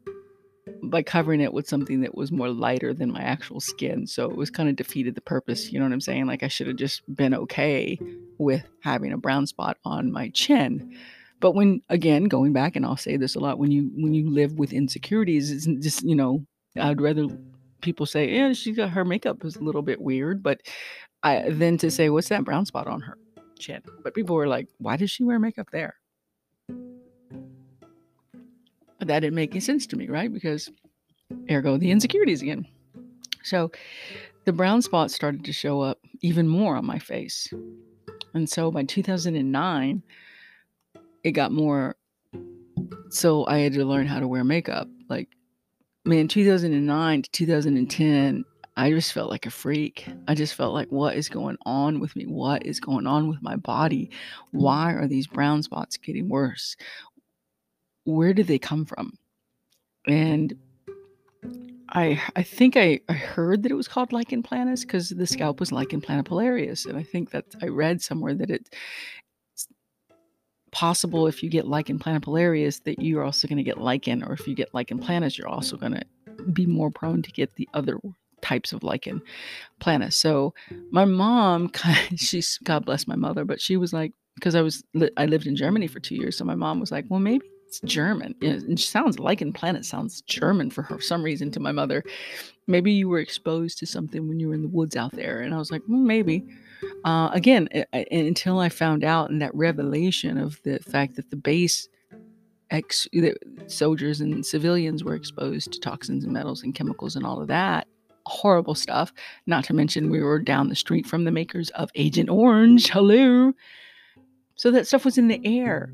by 0.83 1.01
covering 1.01 1.41
it 1.41 1.53
with 1.53 1.67
something 1.67 2.01
that 2.01 2.15
was 2.15 2.31
more 2.31 2.49
lighter 2.49 2.93
than 2.93 3.11
my 3.11 3.21
actual 3.21 3.59
skin 3.59 4.05
so 4.07 4.29
it 4.29 4.37
was 4.37 4.49
kind 4.49 4.69
of 4.69 4.75
defeated 4.75 5.15
the 5.15 5.21
purpose 5.21 5.71
you 5.71 5.79
know 5.79 5.85
what 5.85 5.93
i'm 5.93 6.01
saying? 6.01 6.27
Like 6.27 6.43
i 6.43 6.47
should 6.47 6.67
have 6.67 6.77
just 6.77 7.01
been 7.13 7.33
okay 7.33 7.99
with 8.37 8.63
having 8.81 9.11
a 9.11 9.17
brown 9.17 9.45
spot 9.47 9.77
on 9.85 10.11
my 10.11 10.29
chin. 10.29 10.95
But 11.39 11.55
when 11.55 11.81
again 11.89 12.25
going 12.25 12.53
back 12.53 12.75
and 12.75 12.85
i'll 12.85 12.97
say 12.97 13.17
this 13.17 13.35
a 13.35 13.39
lot 13.39 13.57
when 13.57 13.71
you 13.71 13.89
when 13.95 14.13
you 14.13 14.29
live 14.29 14.53
with 14.59 14.73
insecurities 14.73 15.51
it's 15.51 15.65
just 15.83 16.03
you 16.03 16.15
know 16.15 16.45
I'd 16.79 17.01
rather 17.01 17.27
people 17.81 18.05
say, 18.05 18.33
"Yeah, 18.33 18.53
she 18.53 18.73
got 18.73 18.89
her 18.91 19.05
makeup 19.05 19.43
is 19.43 19.57
a 19.57 19.63
little 19.63 19.81
bit 19.81 20.01
weird," 20.01 20.41
but 20.43 20.61
I 21.23 21.49
than 21.49 21.77
to 21.79 21.91
say, 21.91 22.09
"What's 22.09 22.29
that 22.29 22.45
brown 22.45 22.65
spot 22.65 22.87
on 22.87 23.01
her 23.01 23.17
chin?" 23.59 23.81
But 24.03 24.13
people 24.13 24.35
were 24.35 24.47
like, 24.47 24.67
"Why 24.77 24.97
does 24.97 25.11
she 25.11 25.23
wear 25.23 25.39
makeup 25.39 25.69
there?" 25.71 25.95
But 28.99 29.07
that 29.07 29.21
didn't 29.21 29.35
make 29.35 29.51
any 29.51 29.59
sense 29.59 29.87
to 29.87 29.95
me, 29.97 30.07
right? 30.07 30.31
Because 30.31 30.69
ergo 31.49 31.77
the 31.77 31.91
insecurities 31.91 32.41
again. 32.41 32.67
So 33.43 33.71
the 34.45 34.53
brown 34.53 34.81
spots 34.81 35.15
started 35.15 35.43
to 35.45 35.53
show 35.53 35.81
up 35.81 35.99
even 36.21 36.47
more 36.47 36.75
on 36.75 36.85
my 36.85 36.99
face. 36.99 37.51
And 38.33 38.49
so 38.49 38.71
by 38.71 38.83
2009, 38.83 40.03
it 41.23 41.31
got 41.31 41.51
more 41.51 41.95
so 43.09 43.45
I 43.47 43.59
had 43.59 43.73
to 43.73 43.85
learn 43.85 44.07
how 44.07 44.19
to 44.19 44.27
wear 44.27 44.43
makeup. 44.43 44.87
Like 45.09 45.29
man, 46.05 46.27
2009 46.27 47.21
to 47.21 47.31
2010, 47.31 48.45
I 48.77 48.89
just 48.91 49.13
felt 49.13 49.29
like 49.29 49.45
a 49.45 49.51
freak. 49.51 50.07
I 50.27 50.35
just 50.35 50.55
felt 50.55 50.73
like, 50.73 50.91
what 50.91 51.15
is 51.15 51.29
going 51.29 51.57
on 51.65 51.99
with 51.99 52.15
me? 52.15 52.25
What 52.25 52.65
is 52.65 52.79
going 52.79 53.05
on 53.05 53.27
with 53.27 53.41
my 53.41 53.55
body? 53.55 54.09
Why 54.51 54.93
are 54.93 55.07
these 55.07 55.27
brown 55.27 55.61
spots 55.63 55.97
getting 55.97 56.29
worse? 56.29 56.75
Where 58.05 58.33
did 58.33 58.47
they 58.47 58.59
come 58.59 58.85
from? 58.85 59.13
And 60.07 60.55
I 61.89 62.21
I 62.35 62.43
think 62.43 62.77
I, 62.77 63.01
I 63.09 63.13
heard 63.13 63.63
that 63.63 63.71
it 63.71 63.75
was 63.75 63.87
called 63.87 64.13
lichen 64.13 64.41
planus 64.41 64.81
because 64.81 65.09
the 65.09 65.27
scalp 65.27 65.59
was 65.59 65.71
lichen 65.71 66.01
planopilaris, 66.01 66.85
and 66.85 66.97
I 66.97 67.03
think 67.03 67.31
that 67.31 67.45
I 67.61 67.67
read 67.67 68.01
somewhere 68.01 68.33
that 68.35 68.49
it 68.49 68.73
possible 70.71 71.27
if 71.27 71.43
you 71.43 71.49
get 71.49 71.67
lichen 71.67 71.99
planopilaris 71.99 72.83
that 72.83 73.01
you're 73.01 73.23
also 73.23 73.47
going 73.47 73.57
to 73.57 73.63
get 73.63 73.79
lichen, 73.79 74.23
or 74.23 74.33
if 74.33 74.47
you 74.47 74.55
get 74.55 74.73
lichen 74.73 74.99
planus, 74.99 75.37
you're 75.37 75.47
also 75.47 75.77
going 75.77 75.93
to 75.93 76.43
be 76.53 76.65
more 76.65 76.89
prone 76.89 77.21
to 77.21 77.31
get 77.31 77.55
the 77.55 77.67
other 77.73 77.99
types 78.41 78.73
of 78.73 78.83
lichen 78.83 79.21
planus. 79.79 80.13
So 80.13 80.53
my 80.91 81.05
mom, 81.05 81.71
she's 82.15 82.57
God 82.63 82.85
bless 82.85 83.07
my 83.07 83.15
mother, 83.15 83.45
but 83.45 83.61
she 83.61 83.77
was 83.77 83.93
like, 83.93 84.13
because 84.35 84.55
I 84.55 84.61
was 84.61 84.83
I 85.17 85.25
lived 85.25 85.47
in 85.47 85.55
Germany 85.55 85.87
for 85.87 85.99
two 85.99 86.15
years, 86.15 86.37
so 86.37 86.45
my 86.45 86.55
mom 86.55 86.79
was 86.79 86.91
like, 86.91 87.05
well, 87.09 87.19
maybe 87.19 87.45
it's 87.67 87.79
German. 87.81 88.35
It 88.41 88.79
sounds 88.79 89.19
lichen 89.19 89.53
planus 89.53 89.85
sounds 89.85 90.21
German 90.21 90.71
for 90.71 90.81
her, 90.83 90.95
for 90.95 91.01
some 91.01 91.23
reason 91.23 91.51
to 91.51 91.59
my 91.59 91.71
mother. 91.71 92.03
Maybe 92.67 92.91
you 92.91 93.07
were 93.07 93.19
exposed 93.19 93.77
to 93.79 93.85
something 93.85 94.27
when 94.27 94.39
you 94.39 94.49
were 94.49 94.53
in 94.53 94.61
the 94.61 94.67
woods 94.67 94.95
out 94.95 95.11
there, 95.13 95.41
and 95.41 95.53
I 95.53 95.57
was 95.57 95.71
like, 95.71 95.87
maybe. 95.87 96.45
Uh, 97.03 97.29
again, 97.33 97.67
I, 97.93 98.05
until 98.11 98.59
I 98.59 98.69
found 98.69 99.03
out 99.03 99.29
in 99.29 99.39
that 99.39 99.55
revelation 99.55 100.37
of 100.37 100.61
the 100.63 100.79
fact 100.79 101.15
that 101.15 101.29
the 101.29 101.35
base 101.35 101.89
ex- 102.69 103.07
soldiers 103.67 104.21
and 104.21 104.45
civilians 104.45 105.03
were 105.03 105.15
exposed 105.15 105.73
to 105.73 105.79
toxins 105.79 106.23
and 106.23 106.33
metals 106.33 106.63
and 106.63 106.75
chemicals 106.75 107.15
and 107.15 107.25
all 107.25 107.41
of 107.41 107.47
that 107.47 107.87
horrible 108.25 108.75
stuff. 108.75 109.11
Not 109.47 109.63
to 109.65 109.73
mention, 109.73 110.09
we 110.09 110.21
were 110.21 110.39
down 110.39 110.69
the 110.69 110.75
street 110.75 111.05
from 111.05 111.25
the 111.25 111.31
makers 111.31 111.69
of 111.71 111.89
Agent 111.95 112.29
Orange. 112.29 112.89
Hello. 112.89 113.53
So 114.55 114.71
that 114.71 114.87
stuff 114.87 115.05
was 115.05 115.17
in 115.17 115.27
the 115.27 115.41
air, 115.43 115.91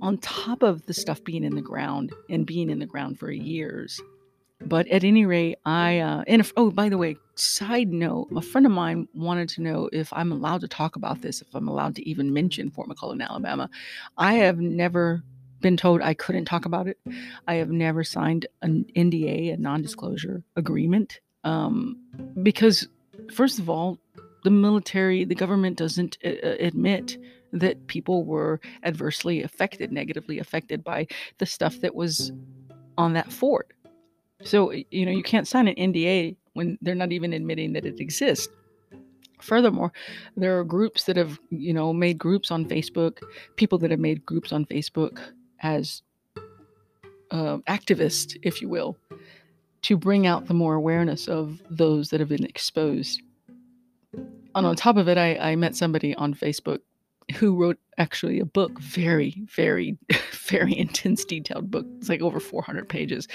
on 0.00 0.18
top 0.18 0.62
of 0.62 0.86
the 0.86 0.94
stuff 0.94 1.22
being 1.24 1.44
in 1.44 1.54
the 1.54 1.62
ground 1.62 2.12
and 2.30 2.46
being 2.46 2.70
in 2.70 2.78
the 2.78 2.86
ground 2.86 3.18
for 3.18 3.30
years. 3.30 4.00
But 4.66 4.88
at 4.88 5.04
any 5.04 5.26
rate, 5.26 5.58
I 5.64 5.98
uh, 5.98 6.24
and 6.26 6.40
if, 6.40 6.52
oh, 6.56 6.70
by 6.70 6.88
the 6.88 6.98
way, 6.98 7.16
side 7.34 7.88
note, 7.88 8.28
a 8.34 8.40
friend 8.40 8.66
of 8.66 8.72
mine 8.72 9.08
wanted 9.14 9.48
to 9.50 9.62
know 9.62 9.88
if 9.92 10.12
I'm 10.12 10.32
allowed 10.32 10.62
to 10.62 10.68
talk 10.68 10.96
about 10.96 11.20
this, 11.20 11.42
if 11.42 11.54
I'm 11.54 11.68
allowed 11.68 11.94
to 11.96 12.08
even 12.08 12.32
mention 12.32 12.70
Fort 12.70 12.88
McClellan, 12.88 13.20
Alabama. 13.20 13.68
I 14.16 14.34
have 14.34 14.58
never 14.58 15.22
been 15.60 15.76
told 15.76 16.02
I 16.02 16.14
couldn't 16.14 16.44
talk 16.44 16.64
about 16.64 16.86
it. 16.88 16.98
I 17.46 17.54
have 17.54 17.70
never 17.70 18.04
signed 18.04 18.46
an 18.62 18.84
NDA, 18.96 19.54
a 19.54 19.56
non-disclosure 19.56 20.42
agreement, 20.56 21.20
um, 21.42 21.98
because 22.42 22.88
first 23.32 23.58
of 23.58 23.70
all, 23.70 23.98
the 24.44 24.50
military, 24.50 25.24
the 25.24 25.34
government 25.34 25.78
doesn't 25.78 26.18
uh, 26.24 26.28
uh 26.28 26.56
admit 26.60 27.16
that 27.52 27.86
people 27.86 28.24
were 28.24 28.60
adversely 28.82 29.42
affected, 29.42 29.92
negatively 29.92 30.38
affected 30.38 30.84
by 30.84 31.06
the 31.38 31.46
stuff 31.46 31.80
that 31.80 31.94
was 31.94 32.32
on 32.98 33.14
that 33.14 33.32
fort. 33.32 33.73
So, 34.42 34.72
you 34.72 35.06
know, 35.06 35.12
you 35.12 35.22
can't 35.22 35.48
sign 35.48 35.68
an 35.68 35.74
NDA 35.76 36.36
when 36.54 36.78
they're 36.82 36.94
not 36.94 37.12
even 37.12 37.32
admitting 37.32 37.72
that 37.74 37.86
it 37.86 38.00
exists. 38.00 38.48
Furthermore, 39.40 39.92
there 40.36 40.58
are 40.58 40.64
groups 40.64 41.04
that 41.04 41.16
have, 41.16 41.38
you 41.50 41.72
know, 41.72 41.92
made 41.92 42.18
groups 42.18 42.50
on 42.50 42.64
Facebook, 42.64 43.18
people 43.56 43.78
that 43.78 43.90
have 43.90 44.00
made 44.00 44.24
groups 44.24 44.52
on 44.52 44.64
Facebook 44.64 45.18
as 45.60 46.02
uh, 47.30 47.58
activists, 47.68 48.36
if 48.42 48.62
you 48.62 48.68
will, 48.68 48.96
to 49.82 49.96
bring 49.96 50.26
out 50.26 50.46
the 50.46 50.54
more 50.54 50.74
awareness 50.74 51.28
of 51.28 51.60
those 51.68 52.08
that 52.10 52.20
have 52.20 52.28
been 52.28 52.44
exposed. 52.44 53.20
And 54.54 54.66
on 54.66 54.76
top 54.76 54.96
of 54.96 55.08
it, 55.08 55.18
I, 55.18 55.36
I 55.36 55.56
met 55.56 55.76
somebody 55.76 56.14
on 56.14 56.32
Facebook 56.34 56.80
who 57.34 57.56
wrote 57.56 57.78
actually 57.98 58.40
a 58.40 58.44
book, 58.44 58.78
very, 58.80 59.42
very, 59.46 59.96
very 60.32 60.76
intense, 60.76 61.24
detailed 61.24 61.70
book. 61.70 61.86
It's 61.98 62.08
like 62.08 62.20
over 62.20 62.40
400 62.40 62.88
pages. 62.88 63.28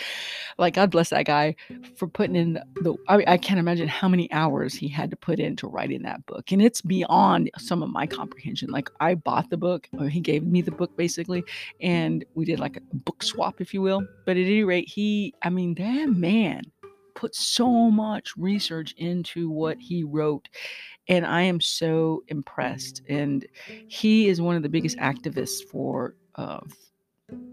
Like, 0.58 0.73
God 0.73 0.91
bless 0.91 1.10
that 1.10 1.25
guy 1.25 1.56
for 1.95 2.08
putting 2.08 2.36
in 2.36 2.60
the, 2.82 2.95
I, 3.08 3.23
I 3.25 3.38
can't 3.38 3.60
imagine 3.60 3.88
how 3.88 4.08
many 4.08 4.32
hours 4.32 4.73
he 4.73 4.88
had 4.88 5.10
to 5.12 5.15
put 5.15 5.39
into 5.39 5.67
writing 5.67 6.04
that 6.04 6.25
book. 6.25 6.52
And 6.52 6.62
it's 6.62 6.82
beyond 6.82 7.49
some 7.58 7.82
of 7.82 7.89
my 7.89 8.06
comprehension. 8.06 8.69
Like, 8.69 8.89
I 8.99 9.15
bought 9.15 9.49
the 9.49 9.58
book, 9.58 9.88
or 9.97 10.10
he 10.10 10.19
gave 10.19 10.43
me 10.43 10.62
the 10.62 10.71
book 10.71 10.95
basically, 10.97 11.43
and 11.82 12.25
we 12.36 12.45
did 12.45 12.60
like 12.60 12.78
a 12.78 12.95
book 12.95 13.23
swap, 13.23 13.62
if 13.62 13.73
you 13.73 13.82
will. 13.82 14.06
But 14.25 14.38
at 14.38 14.45
any 14.45 14.63
rate, 14.63 14.89
he, 14.89 15.34
I 15.41 15.49
mean, 15.49 15.75
that 15.75 16.10
man 16.10 16.63
put 17.20 17.36
so 17.36 17.92
much 17.92 18.32
research 18.38 18.94
into 18.98 19.50
what 19.50 19.78
he 19.78 20.06
wrote 20.06 20.48
and 21.10 21.26
I 21.26 21.42
am 21.42 21.60
so 21.60 22.24
impressed. 22.30 23.02
And 23.10 23.46
he 23.88 24.30
is 24.30 24.40
one 24.40 24.56
of 24.56 24.64
the 24.64 24.70
biggest 24.70 24.98
activists 25.00 25.62
for 25.70 26.16
uh, 26.36 26.62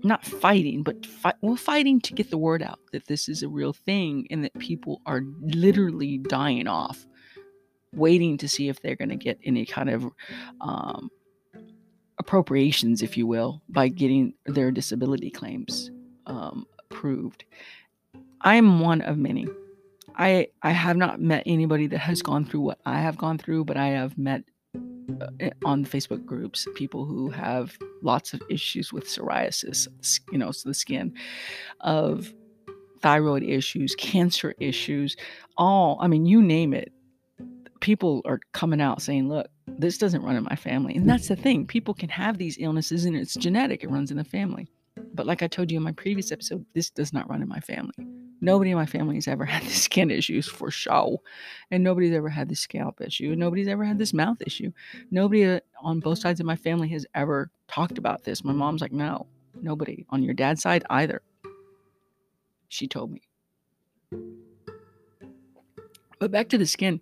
not 0.05 0.25
fighting, 0.25 0.85
but 0.85 1.07
well, 1.41 1.57
fighting 1.57 2.01
to 2.03 2.13
get 2.13 2.31
the 2.31 2.39
word 2.39 2.63
out 2.63 2.79
that 2.93 3.07
this 3.09 3.29
is 3.29 3.43
a 3.43 3.49
real 3.49 3.73
thing 3.73 4.29
and 4.31 4.45
that 4.45 4.57
people 4.59 5.01
are 5.05 5.23
literally 5.41 6.19
dying 6.19 6.69
off, 6.69 7.05
waiting 7.93 8.39
to 8.39 8.49
see 8.49 8.69
if 8.69 8.81
they're 8.81 8.95
going 8.95 9.09
to 9.09 9.17
get 9.17 9.41
any 9.43 9.67
kind 9.67 9.91
of 9.91 10.07
um, 10.61 11.11
appropriations, 12.19 13.03
if 13.03 13.17
you 13.17 13.27
will, 13.27 13.63
by 13.69 13.89
getting 13.89 14.35
their 14.45 14.71
disability 14.71 15.31
claims 15.31 15.91
um, 16.27 16.67
approved. 16.79 17.45
I 18.41 18.57
am 18.57 18.81
one 18.81 19.01
of 19.03 19.17
many. 19.19 19.47
I 20.17 20.49
I 20.63 20.71
have 20.71 20.97
not 20.97 21.21
met 21.21 21.43
anybody 21.47 21.87
that 21.89 21.99
has 21.99 22.23
gone 22.23 22.45
through 22.45 22.61
what 22.61 22.79
I 22.87 23.01
have 23.01 23.19
gone 23.19 23.39
through, 23.39 23.65
but 23.65 23.77
I 23.77 23.89
have 23.89 24.17
met 24.17 24.45
uh, 24.75 25.51
on 25.65 25.85
Facebook 25.85 26.25
groups 26.25 26.67
people 26.75 27.05
who 27.05 27.31
have 27.31 27.77
lots 28.03 28.35
of 28.35 28.43
issues 28.51 28.93
with 28.93 29.05
psoriasis, 29.05 29.89
you 30.33 30.39
know, 30.39 30.51
so 30.51 30.69
the 30.69 30.75
skin, 30.75 31.15
of 31.81 32.35
thyroid 33.01 33.43
issues, 33.43 33.95
cancer 33.95 34.55
issues, 34.59 35.17
all 35.57 35.99
I 36.01 36.09
mean, 36.09 36.27
you 36.27 36.43
name 36.43 36.73
it. 36.75 36.93
People 37.81 38.23
are 38.25 38.41
coming 38.53 38.81
out 38.81 39.03
saying, 39.03 39.29
"Look, 39.29 39.49
this 39.67 39.99
doesn't 39.99 40.23
run 40.23 40.37
in 40.37 40.45
my 40.45 40.57
family," 40.57 40.95
and 40.95 41.09
that's 41.09 41.29
the 41.29 41.37
thing. 41.37 41.67
People 41.67 41.95
can 41.95 42.09
have 42.09 42.39
these 42.39 42.57
illnesses, 42.59 43.05
and 43.05 43.17
it's 43.17 43.35
genetic; 43.35 43.85
it 43.85 43.91
runs 43.91 44.11
in 44.11 44.17
the 44.17 44.25
family. 44.25 44.67
But 45.15 45.27
like 45.27 45.43
I 45.43 45.47
told 45.47 45.71
you 45.71 45.77
in 45.77 45.83
my 45.83 45.93
previous 45.93 46.33
episode, 46.33 46.65
this 46.75 46.91
does 46.91 47.13
not 47.13 47.29
run 47.29 47.43
in 47.43 47.49
my 47.49 47.61
family. 47.61 47.95
Nobody 48.41 48.71
in 48.71 48.77
my 48.77 48.87
family 48.87 49.15
has 49.17 49.29
ever 49.29 49.45
had 49.45 49.63
the 49.63 49.71
skin 49.71 50.11
issues 50.11 50.49
for 50.49 50.71
show. 50.71 51.23
And 51.71 51.83
nobody's 51.83 52.13
ever 52.13 52.29
had 52.29 52.49
the 52.49 52.57
scalp 52.57 53.01
issue. 53.01 53.35
Nobody's 53.37 53.69
ever 53.69 53.85
had 53.85 53.99
this 53.99 54.13
mouth 54.13 54.41
issue. 54.43 54.73
Nobody 55.11 55.45
uh, 55.45 55.61
on 55.81 56.01
both 56.01 56.19
sides 56.19 56.41
of 56.41 56.47
my 56.47 56.57
family 56.57 56.89
has 56.89 57.07
ever 57.15 57.51
talked 57.69 57.99
about 57.99 58.25
this. 58.25 58.45
My 58.45 58.53
mom's 58.53 58.81
like, 58.81 58.93
no, 58.93 59.27
nobody. 59.61 60.05
On 60.11 60.23
your 60.23 60.35
dad's 60.35 60.63
side, 60.63 60.85
either. 60.91 61.23
She 62.69 62.89
told 62.89 63.13
me. 63.13 63.23
But 66.19 66.31
back 66.31 66.49
to 66.51 66.59
the 66.59 66.67
skin. 66.67 67.01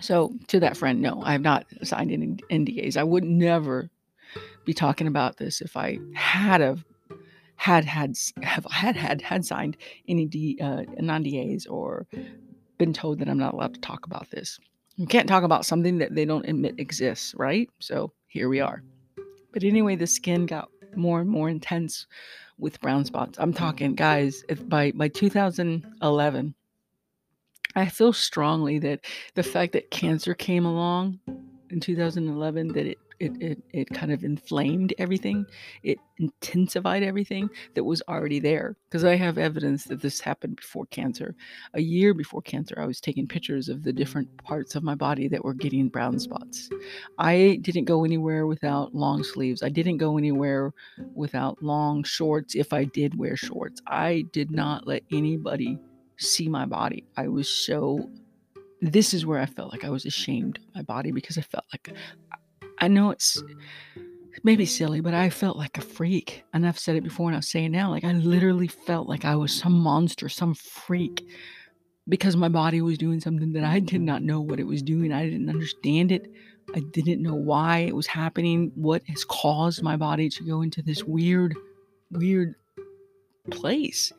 So, 0.00 0.34
to 0.48 0.60
that 0.60 0.76
friend, 0.76 1.00
no, 1.00 1.22
I 1.22 1.32
have 1.32 1.40
not 1.40 1.66
signed 1.82 2.12
any 2.12 2.36
NDAs. 2.50 2.98
I 2.98 3.02
would 3.04 3.24
never 3.24 3.88
be 4.66 4.74
talking 4.74 5.06
about 5.06 5.38
this 5.38 5.62
if 5.62 5.76
I 5.76 5.98
had 6.14 6.60
have 6.60 6.84
had 7.56 7.84
had 7.84 8.16
have 8.42 8.66
had 8.70 8.96
had 8.96 9.22
had 9.22 9.44
signed 9.44 9.76
any 10.08 10.26
D, 10.26 10.58
uh, 10.60 10.82
non-DAs 10.98 11.66
or 11.66 12.06
been 12.78 12.92
told 12.92 13.18
that 13.18 13.28
I'm 13.28 13.38
not 13.38 13.54
allowed 13.54 13.74
to 13.74 13.80
talk 13.80 14.06
about 14.06 14.30
this. 14.30 14.58
You 14.96 15.06
can't 15.06 15.28
talk 15.28 15.42
about 15.42 15.66
something 15.66 15.98
that 15.98 16.14
they 16.14 16.24
don't 16.24 16.48
admit 16.48 16.78
exists, 16.78 17.34
right? 17.36 17.68
So 17.80 18.12
here 18.28 18.48
we 18.48 18.60
are. 18.60 18.82
But 19.52 19.64
anyway, 19.64 19.96
the 19.96 20.06
skin 20.06 20.46
got 20.46 20.68
more 20.94 21.20
and 21.20 21.28
more 21.28 21.48
intense 21.48 22.06
with 22.58 22.80
brown 22.80 23.04
spots. 23.04 23.38
I'm 23.38 23.52
talking, 23.52 23.94
guys, 23.94 24.44
if 24.48 24.66
by 24.68 24.92
by 24.92 25.08
2011, 25.08 26.54
I 27.74 27.86
feel 27.86 28.12
strongly 28.12 28.78
that 28.80 29.04
the 29.34 29.42
fact 29.42 29.72
that 29.72 29.90
cancer 29.90 30.34
came 30.34 30.64
along 30.64 31.20
in 31.70 31.80
2011 31.80 32.68
that 32.68 32.86
it 32.86 32.98
it, 33.18 33.32
mm-hmm. 33.32 33.42
it, 33.42 33.62
it 33.72 33.90
kind 33.90 34.12
of 34.12 34.24
inflamed 34.24 34.94
everything. 34.98 35.46
It 35.82 35.98
intensified 36.18 37.02
everything 37.02 37.48
that 37.74 37.84
was 37.84 38.02
already 38.08 38.40
there. 38.40 38.76
Because 38.88 39.04
I 39.04 39.16
have 39.16 39.38
evidence 39.38 39.84
that 39.84 40.00
this 40.00 40.20
happened 40.20 40.56
before 40.56 40.86
cancer. 40.86 41.34
A 41.74 41.80
year 41.80 42.14
before 42.14 42.42
cancer, 42.42 42.76
I 42.78 42.86
was 42.86 43.00
taking 43.00 43.26
pictures 43.26 43.68
of 43.68 43.82
the 43.82 43.92
different 43.92 44.28
parts 44.42 44.74
of 44.74 44.82
my 44.82 44.94
body 44.94 45.28
that 45.28 45.44
were 45.44 45.54
getting 45.54 45.88
brown 45.88 46.18
spots. 46.18 46.68
I 47.18 47.58
didn't 47.62 47.84
go 47.84 48.04
anywhere 48.04 48.46
without 48.46 48.94
long 48.94 49.24
sleeves. 49.24 49.62
I 49.62 49.68
didn't 49.68 49.98
go 49.98 50.18
anywhere 50.18 50.72
without 51.14 51.62
long 51.62 52.04
shorts 52.04 52.54
if 52.54 52.72
I 52.72 52.84
did 52.84 53.18
wear 53.18 53.36
shorts. 53.36 53.80
I 53.86 54.24
did 54.32 54.50
not 54.50 54.86
let 54.86 55.02
anybody 55.12 55.78
see 56.18 56.48
my 56.48 56.66
body. 56.66 57.04
I 57.16 57.28
was 57.28 57.48
so 57.48 58.10
this 58.82 59.14
is 59.14 59.24
where 59.24 59.38
I 59.38 59.46
felt 59.46 59.72
like 59.72 59.84
I 59.84 59.90
was 59.90 60.04
ashamed 60.04 60.58
of 60.58 60.74
my 60.74 60.82
body 60.82 61.10
because 61.10 61.38
I 61.38 61.42
felt 61.42 61.64
like 61.72 61.94
I 62.78 62.88
know 62.88 63.10
it's 63.10 63.42
maybe 64.42 64.66
silly, 64.66 65.00
but 65.00 65.14
I 65.14 65.30
felt 65.30 65.56
like 65.56 65.78
a 65.78 65.82
freak. 65.82 66.44
And 66.52 66.66
I've 66.66 66.78
said 66.78 66.96
it 66.96 67.04
before 67.04 67.28
and 67.28 67.36
I'll 67.36 67.42
say 67.42 67.64
it 67.64 67.70
now. 67.70 67.90
Like 67.90 68.04
I 68.04 68.12
literally 68.12 68.68
felt 68.68 69.08
like 69.08 69.24
I 69.24 69.36
was 69.36 69.52
some 69.52 69.72
monster, 69.72 70.28
some 70.28 70.54
freak 70.54 71.26
because 72.08 72.36
my 72.36 72.48
body 72.48 72.80
was 72.80 72.98
doing 72.98 73.20
something 73.20 73.52
that 73.52 73.64
I 73.64 73.80
did 73.80 74.00
not 74.00 74.22
know 74.22 74.40
what 74.40 74.60
it 74.60 74.66
was 74.66 74.82
doing. 74.82 75.12
I 75.12 75.28
didn't 75.28 75.48
understand 75.48 76.12
it. 76.12 76.30
I 76.74 76.80
didn't 76.92 77.22
know 77.22 77.34
why 77.34 77.78
it 77.78 77.94
was 77.94 78.06
happening, 78.06 78.72
what 78.74 79.02
has 79.08 79.24
caused 79.24 79.82
my 79.82 79.96
body 79.96 80.28
to 80.30 80.44
go 80.44 80.62
into 80.62 80.82
this 80.82 81.04
weird, 81.04 81.54
weird 82.10 82.54
place. 83.50 84.12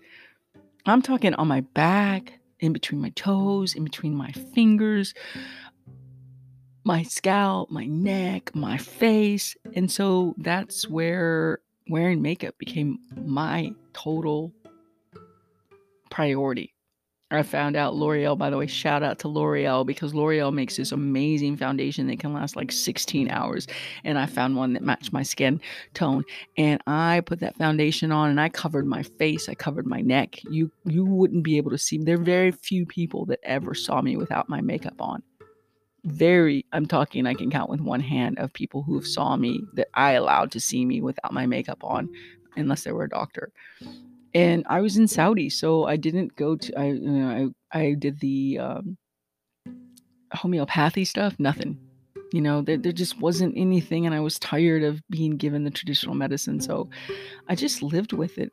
I'm 0.85 1.01
talking 1.01 1.33
on 1.35 1.47
my 1.47 1.61
back, 1.61 2.39
in 2.59 2.73
between 2.73 3.01
my 3.01 3.09
toes, 3.09 3.75
in 3.75 3.83
between 3.83 4.15
my 4.15 4.31
fingers 4.31 5.13
my 6.87 7.03
scalp, 7.03 7.69
my 7.69 7.85
neck, 7.85 8.55
my 8.55 8.77
face. 8.77 9.57
And 9.75 9.91
so 9.91 10.33
that's 10.37 10.87
where 10.87 11.59
wearing 11.89 12.21
makeup 12.21 12.57
became 12.57 12.97
my 13.25 13.73
total 13.91 14.53
priority. 16.09 16.73
I 17.29 17.43
found 17.43 17.75
out 17.75 17.93
L'Oreal, 17.93 18.37
by 18.37 18.49
the 18.49 18.57
way, 18.57 18.67
shout 18.67 19.03
out 19.03 19.19
to 19.19 19.27
L'Oreal 19.27 19.85
because 19.85 20.13
L'Oreal 20.13 20.53
makes 20.53 20.77
this 20.77 20.93
amazing 20.93 21.57
foundation 21.57 22.07
that 22.07 22.19
can 22.19 22.31
last 22.31 22.55
like 22.55 22.71
16 22.71 23.29
hours. 23.29 23.67
And 24.05 24.17
I 24.17 24.25
found 24.25 24.55
one 24.55 24.71
that 24.71 24.81
matched 24.81 25.11
my 25.11 25.23
skin 25.23 25.59
tone. 25.93 26.23
And 26.57 26.81
I 26.87 27.21
put 27.25 27.41
that 27.41 27.57
foundation 27.57 28.13
on 28.13 28.29
and 28.29 28.39
I 28.39 28.47
covered 28.47 28.87
my 28.87 29.03
face, 29.03 29.49
I 29.49 29.55
covered 29.55 29.87
my 29.87 29.99
neck. 29.99 30.39
You 30.49 30.71
you 30.85 31.03
wouldn't 31.03 31.43
be 31.43 31.57
able 31.57 31.71
to 31.71 31.77
see. 31.77 31.97
There 31.97 32.15
are 32.15 32.23
very 32.23 32.51
few 32.51 32.85
people 32.85 33.25
that 33.25 33.39
ever 33.43 33.73
saw 33.73 34.01
me 34.01 34.15
without 34.15 34.47
my 34.47 34.61
makeup 34.61 35.01
on 35.01 35.21
very 36.07 36.65
i'm 36.71 36.85
talking 36.85 37.27
i 37.27 37.33
can 37.33 37.51
count 37.51 37.69
with 37.69 37.81
one 37.81 37.99
hand 37.99 38.39
of 38.39 38.53
people 38.53 38.81
who 38.81 38.95
have 38.95 39.05
saw 39.05 39.35
me 39.35 39.61
that 39.73 39.89
i 39.93 40.13
allowed 40.13 40.51
to 40.51 40.59
see 40.59 40.85
me 40.85 41.01
without 41.01 41.33
my 41.33 41.45
makeup 41.45 41.83
on 41.83 42.09
unless 42.55 42.83
they 42.83 42.91
were 42.91 43.03
a 43.03 43.09
doctor. 43.09 43.51
And 44.33 44.65
i 44.69 44.79
was 44.79 44.97
in 44.97 45.07
saudi 45.07 45.49
so 45.49 45.85
i 45.85 45.97
didn't 45.97 46.35
go 46.35 46.55
to 46.55 46.79
i 46.79 46.85
you 46.85 47.01
know 47.01 47.51
i, 47.73 47.79
I 47.79 47.93
did 47.93 48.19
the 48.19 48.59
um, 48.59 48.97
homeopathy 50.33 51.05
stuff 51.05 51.35
nothing. 51.39 51.79
You 52.33 52.41
know 52.41 52.61
there, 52.61 52.77
there 52.77 52.91
just 52.91 53.19
wasn't 53.19 53.57
anything 53.57 54.05
and 54.05 54.13
i 54.13 54.19
was 54.19 54.37
tired 54.37 54.83
of 54.83 55.01
being 55.09 55.37
given 55.37 55.63
the 55.63 55.71
traditional 55.71 56.13
medicine 56.13 56.59
so 56.59 56.89
i 57.47 57.55
just 57.55 57.81
lived 57.81 58.11
with 58.11 58.37
it 58.37 58.51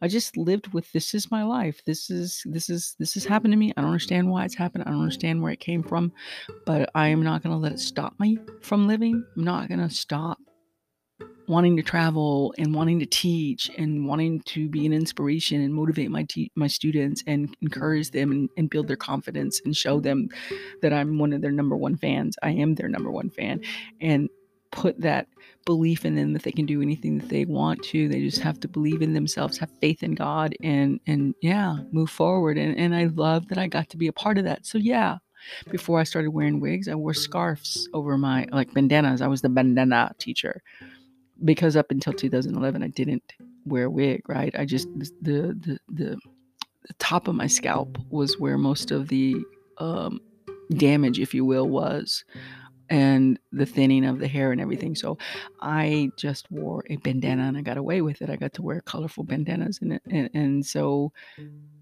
I 0.00 0.08
just 0.08 0.36
lived 0.36 0.72
with 0.72 0.90
this 0.92 1.14
is 1.14 1.30
my 1.30 1.42
life. 1.42 1.82
This 1.84 2.10
is 2.10 2.42
this 2.46 2.70
is 2.70 2.94
this 2.98 3.14
has 3.14 3.24
mm. 3.24 3.28
happened 3.28 3.52
to 3.52 3.58
me. 3.58 3.72
I 3.76 3.80
don't 3.80 3.90
understand 3.90 4.30
why 4.30 4.44
it's 4.44 4.54
happened. 4.54 4.84
I 4.84 4.90
don't 4.90 4.98
mm. 4.98 5.02
understand 5.02 5.42
where 5.42 5.52
it 5.52 5.60
came 5.60 5.82
from, 5.82 6.12
but 6.66 6.90
I 6.94 7.08
am 7.08 7.22
not 7.22 7.42
going 7.42 7.54
to 7.54 7.60
let 7.60 7.72
it 7.72 7.80
stop 7.80 8.14
me 8.18 8.38
from 8.60 8.86
living. 8.86 9.24
I'm 9.36 9.44
not 9.44 9.68
going 9.68 9.80
to 9.80 9.90
stop 9.90 10.38
wanting 11.48 11.76
to 11.76 11.82
travel 11.82 12.54
and 12.58 12.74
wanting 12.74 12.98
to 13.00 13.06
teach 13.06 13.70
and 13.78 14.06
wanting 14.06 14.40
to 14.42 14.68
be 14.68 14.84
an 14.84 14.92
inspiration 14.92 15.62
and 15.62 15.74
motivate 15.74 16.10
my 16.10 16.22
te- 16.24 16.52
my 16.54 16.66
students 16.66 17.24
and 17.26 17.56
encourage 17.62 18.10
them 18.10 18.30
and, 18.30 18.50
and 18.58 18.70
build 18.70 18.86
their 18.86 18.96
confidence 18.96 19.60
and 19.64 19.74
show 19.74 19.98
them 19.98 20.28
that 20.82 20.92
I'm 20.92 21.18
one 21.18 21.32
of 21.32 21.40
their 21.40 21.50
number 21.50 21.76
one 21.76 21.96
fans. 21.96 22.36
I 22.42 22.50
am 22.50 22.74
their 22.74 22.88
number 22.88 23.10
one 23.10 23.30
fan. 23.30 23.62
And 24.00 24.28
put 24.70 25.00
that 25.00 25.28
belief 25.64 26.04
in 26.04 26.14
them 26.14 26.32
that 26.32 26.42
they 26.42 26.52
can 26.52 26.66
do 26.66 26.80
anything 26.80 27.18
that 27.18 27.28
they 27.28 27.44
want 27.44 27.82
to. 27.82 28.08
They 28.08 28.20
just 28.20 28.40
have 28.40 28.60
to 28.60 28.68
believe 28.68 29.02
in 29.02 29.12
themselves, 29.12 29.58
have 29.58 29.70
faith 29.80 30.02
in 30.02 30.14
God, 30.14 30.54
and 30.62 31.00
and 31.06 31.34
yeah, 31.42 31.78
move 31.92 32.10
forward. 32.10 32.58
And 32.58 32.76
and 32.78 32.94
I 32.94 33.04
love 33.04 33.48
that 33.48 33.58
I 33.58 33.66
got 33.66 33.88
to 33.90 33.96
be 33.96 34.06
a 34.06 34.12
part 34.12 34.38
of 34.38 34.44
that. 34.44 34.66
So 34.66 34.78
yeah, 34.78 35.18
before 35.70 36.00
I 36.00 36.04
started 36.04 36.30
wearing 36.30 36.60
wigs, 36.60 36.88
I 36.88 36.94
wore 36.94 37.14
scarves 37.14 37.88
over 37.92 38.16
my 38.16 38.46
like 38.50 38.72
bandanas. 38.72 39.22
I 39.22 39.28
was 39.28 39.42
the 39.42 39.48
bandana 39.48 40.12
teacher 40.18 40.62
because 41.44 41.76
up 41.76 41.90
until 41.90 42.12
2011, 42.12 42.82
I 42.82 42.88
didn't 42.88 43.22
wear 43.64 43.84
a 43.84 43.90
wig. 43.90 44.28
Right? 44.28 44.54
I 44.58 44.64
just 44.64 44.88
the 44.98 45.56
the 45.60 45.78
the, 45.88 46.18
the 46.86 46.94
top 46.98 47.28
of 47.28 47.34
my 47.34 47.46
scalp 47.46 47.98
was 48.10 48.38
where 48.38 48.58
most 48.58 48.90
of 48.90 49.08
the 49.08 49.36
um, 49.78 50.20
damage, 50.72 51.18
if 51.18 51.34
you 51.34 51.44
will, 51.44 51.68
was 51.68 52.24
and 52.90 53.38
the 53.52 53.66
thinning 53.66 54.04
of 54.04 54.18
the 54.18 54.28
hair 54.28 54.52
and 54.52 54.60
everything. 54.60 54.92
Mm-hmm. 54.92 55.06
So 55.06 55.18
I 55.60 56.10
just 56.16 56.50
wore 56.50 56.84
a 56.88 56.96
bandana 56.96 57.44
and 57.44 57.56
I 57.56 57.62
got 57.62 57.76
away 57.76 58.00
with 58.00 58.22
it. 58.22 58.30
I 58.30 58.36
got 58.36 58.52
to 58.54 58.62
wear 58.62 58.80
colorful 58.80 59.24
bandanas 59.24 59.78
it. 59.82 60.02
And, 60.10 60.30
and 60.34 60.66
so 60.66 61.12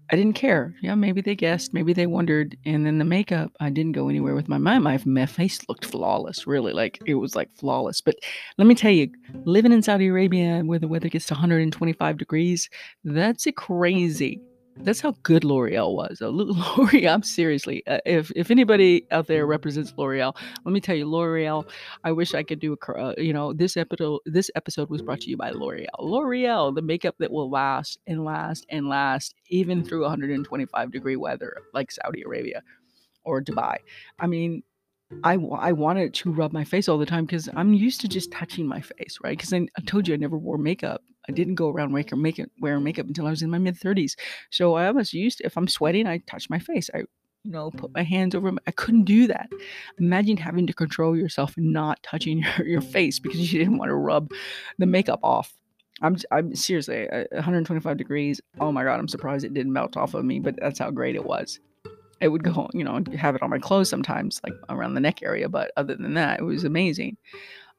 I 0.09 0.15
didn't 0.15 0.33
care. 0.33 0.73
Yeah, 0.81 0.95
maybe 0.95 1.19
they 1.21 1.35
guessed, 1.35 1.73
maybe 1.73 1.91
they 1.91 2.07
wondered. 2.07 2.57
And 2.65 2.85
then 2.85 2.97
the 2.97 3.05
makeup, 3.05 3.51
I 3.59 3.69
didn't 3.69 3.91
go 3.91 4.07
anywhere 4.07 4.35
with 4.35 4.47
my 4.47 4.57
mind. 4.57 4.83
My, 4.83 4.99
my 5.05 5.25
face 5.25 5.59
looked 5.67 5.85
flawless, 5.85 6.47
really. 6.47 6.71
Like 6.71 6.99
it 7.05 7.15
was 7.15 7.35
like 7.35 7.51
flawless. 7.51 7.99
But 7.99 8.15
let 8.57 8.67
me 8.67 8.75
tell 8.75 8.91
you, 8.91 9.09
living 9.43 9.73
in 9.73 9.81
Saudi 9.81 10.07
Arabia 10.07 10.61
where 10.63 10.79
the 10.79 10.87
weather 10.87 11.09
gets 11.09 11.25
to 11.27 11.33
125 11.33 12.17
degrees, 12.17 12.69
that's 13.03 13.47
a 13.47 13.51
crazy 13.51 14.41
that's 14.83 15.01
how 15.01 15.13
good 15.23 15.43
L'Oreal 15.43 15.93
was. 15.95 16.19
L'Oreal, 16.21 17.13
I'm 17.13 17.23
seriously, 17.23 17.83
uh, 17.87 17.99
if 18.05 18.31
if 18.35 18.51
anybody 18.51 19.05
out 19.11 19.27
there 19.27 19.45
represents 19.45 19.93
L'Oreal, 19.97 20.35
let 20.65 20.71
me 20.71 20.79
tell 20.79 20.95
you, 20.95 21.05
L'Oreal. 21.05 21.67
I 22.03 22.11
wish 22.11 22.33
I 22.33 22.43
could 22.43 22.59
do 22.59 22.75
a, 22.75 22.91
uh, 22.91 23.13
you 23.17 23.33
know, 23.33 23.53
this 23.53 23.77
episode. 23.77 24.19
This 24.25 24.49
episode 24.55 24.89
was 24.89 25.01
brought 25.01 25.21
to 25.21 25.29
you 25.29 25.37
by 25.37 25.51
L'Oreal. 25.51 25.87
L'Oreal, 25.99 26.73
the 26.73 26.81
makeup 26.81 27.15
that 27.19 27.31
will 27.31 27.49
last 27.49 27.99
and 28.07 28.23
last 28.23 28.65
and 28.69 28.87
last 28.87 29.35
even 29.49 29.83
through 29.83 30.01
125 30.01 30.91
degree 30.91 31.15
weather, 31.15 31.57
like 31.73 31.91
Saudi 31.91 32.23
Arabia 32.23 32.61
or 33.23 33.41
Dubai. 33.41 33.77
I 34.19 34.27
mean, 34.27 34.63
I, 35.23 35.33
I 35.33 35.71
wanted 35.71 36.13
to 36.15 36.31
rub 36.31 36.51
my 36.51 36.63
face 36.63 36.89
all 36.89 36.97
the 36.97 37.05
time 37.05 37.25
because 37.25 37.47
I'm 37.55 37.73
used 37.73 38.01
to 38.01 38.07
just 38.07 38.31
touching 38.31 38.67
my 38.67 38.81
face, 38.81 39.17
right? 39.23 39.37
Because 39.37 39.53
I, 39.53 39.67
I, 39.77 39.81
told 39.85 40.07
you 40.07 40.13
I 40.13 40.17
never 40.17 40.37
wore 40.37 40.57
makeup. 40.57 41.01
I 41.27 41.31
didn't 41.31 41.55
go 41.55 41.69
around 41.69 41.91
making 41.91 42.21
makeup, 42.21 42.49
wearing 42.59 42.83
makeup 42.83 43.07
until 43.07 43.27
I 43.27 43.31
was 43.31 43.41
in 43.41 43.49
my 43.49 43.57
mid 43.57 43.79
30s. 43.79 44.15
So 44.49 44.75
I 44.75 44.91
was 44.91 45.13
used 45.13 45.41
if 45.43 45.57
I'm 45.57 45.67
sweating, 45.67 46.07
I 46.07 46.19
touch 46.27 46.49
my 46.49 46.59
face. 46.59 46.89
I, 46.93 46.99
you 47.43 47.51
know, 47.51 47.71
put 47.71 47.93
my 47.93 48.03
hands 48.03 48.35
over 48.35 48.51
my, 48.51 48.61
I 48.67 48.71
couldn't 48.71 49.05
do 49.05 49.27
that. 49.27 49.49
Imagine 49.99 50.37
having 50.37 50.67
to 50.67 50.73
control 50.73 51.15
yourself 51.15 51.55
and 51.57 51.71
not 51.71 52.01
touching 52.03 52.39
your, 52.57 52.67
your 52.67 52.81
face 52.81 53.19
because 53.19 53.51
you 53.51 53.59
didn't 53.59 53.77
want 53.77 53.89
to 53.89 53.95
rub 53.95 54.31
the 54.77 54.85
makeup 54.85 55.19
off. 55.23 55.53
I'm, 56.01 56.15
I'm 56.31 56.53
seriously 56.55 57.07
125 57.31 57.97
degrees. 57.97 58.39
Oh 58.59 58.71
my 58.71 58.83
God, 58.83 58.99
I'm 58.99 59.07
surprised 59.07 59.43
it 59.43 59.53
didn't 59.53 59.73
melt 59.73 59.97
off 59.97 60.13
of 60.13 60.23
me, 60.23 60.39
but 60.39 60.55
that's 60.59 60.77
how 60.77 60.91
great 60.91 61.15
it 61.15 61.25
was 61.25 61.59
it 62.19 62.29
would 62.29 62.43
go, 62.43 62.69
you 62.73 62.83
know, 62.83 63.03
have 63.15 63.35
it 63.35 63.41
on 63.41 63.49
my 63.49 63.59
clothes 63.59 63.89
sometimes, 63.89 64.41
like 64.43 64.53
around 64.69 64.93
the 64.93 64.99
neck 64.99 65.21
area. 65.21 65.47
But 65.47 65.71
other 65.77 65.95
than 65.95 66.15
that, 66.15 66.39
it 66.39 66.43
was 66.43 66.63
amazing. 66.63 67.17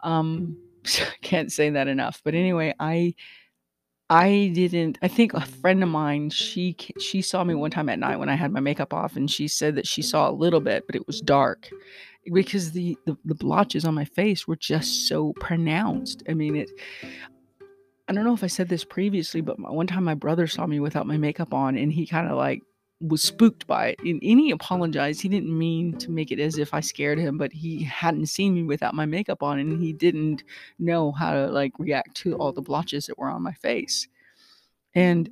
Um, 0.00 0.56
can't 1.22 1.52
say 1.52 1.70
that 1.70 1.88
enough. 1.88 2.20
But 2.24 2.34
anyway, 2.34 2.74
I 2.78 3.14
I 4.10 4.50
didn't. 4.54 4.98
I 5.02 5.08
think 5.08 5.34
a 5.34 5.38
mm-hmm. 5.38 5.60
friend 5.60 5.82
of 5.82 5.88
mine 5.88 6.30
she 6.30 6.76
she 6.98 7.20
saw 7.22 7.44
me 7.44 7.54
one 7.54 7.70
time 7.70 7.88
at 7.88 7.98
night 7.98 8.18
when 8.18 8.28
I 8.28 8.34
had 8.34 8.52
my 8.52 8.60
makeup 8.60 8.94
off, 8.94 9.16
and 9.16 9.30
she 9.30 9.48
said 9.48 9.74
that 9.76 9.86
she 9.86 10.02
saw 10.02 10.28
a 10.28 10.32
little 10.32 10.60
bit, 10.60 10.86
but 10.86 10.96
it 10.96 11.06
was 11.06 11.20
dark 11.20 11.68
because 12.32 12.72
the 12.72 12.96
the, 13.06 13.16
the 13.24 13.34
blotches 13.34 13.84
on 13.84 13.94
my 13.94 14.04
face 14.04 14.46
were 14.46 14.56
just 14.56 15.08
so 15.08 15.32
pronounced. 15.34 16.22
I 16.28 16.34
mean 16.34 16.56
it. 16.56 16.70
I 18.08 18.14
don't 18.14 18.24
know 18.24 18.32
if 18.32 18.44
I 18.44 18.46
said 18.48 18.70
this 18.70 18.84
previously, 18.84 19.42
but 19.42 19.58
one 19.60 19.86
time 19.86 20.04
my 20.04 20.14
brother 20.14 20.46
saw 20.46 20.66
me 20.66 20.80
without 20.80 21.06
my 21.06 21.18
makeup 21.18 21.52
on, 21.52 21.76
and 21.76 21.92
he 21.92 22.06
kind 22.06 22.26
of 22.30 22.38
like 22.38 22.62
was 23.00 23.22
spooked 23.22 23.66
by 23.66 23.88
it. 23.88 24.00
And, 24.00 24.20
and 24.22 24.40
he 24.40 24.50
apologized. 24.50 25.20
He 25.20 25.28
didn't 25.28 25.56
mean 25.56 25.96
to 25.98 26.10
make 26.10 26.30
it 26.30 26.40
as 26.40 26.58
if 26.58 26.74
I 26.74 26.80
scared 26.80 27.18
him, 27.18 27.38
but 27.38 27.52
he 27.52 27.82
hadn't 27.84 28.26
seen 28.26 28.54
me 28.54 28.64
without 28.64 28.94
my 28.94 29.06
makeup 29.06 29.42
on 29.42 29.58
and 29.58 29.80
he 29.80 29.92
didn't 29.92 30.44
know 30.78 31.12
how 31.12 31.32
to 31.32 31.46
like 31.48 31.72
react 31.78 32.16
to 32.18 32.34
all 32.36 32.52
the 32.52 32.62
blotches 32.62 33.06
that 33.06 33.18
were 33.18 33.28
on 33.28 33.42
my 33.42 33.52
face. 33.52 34.08
And 34.94 35.28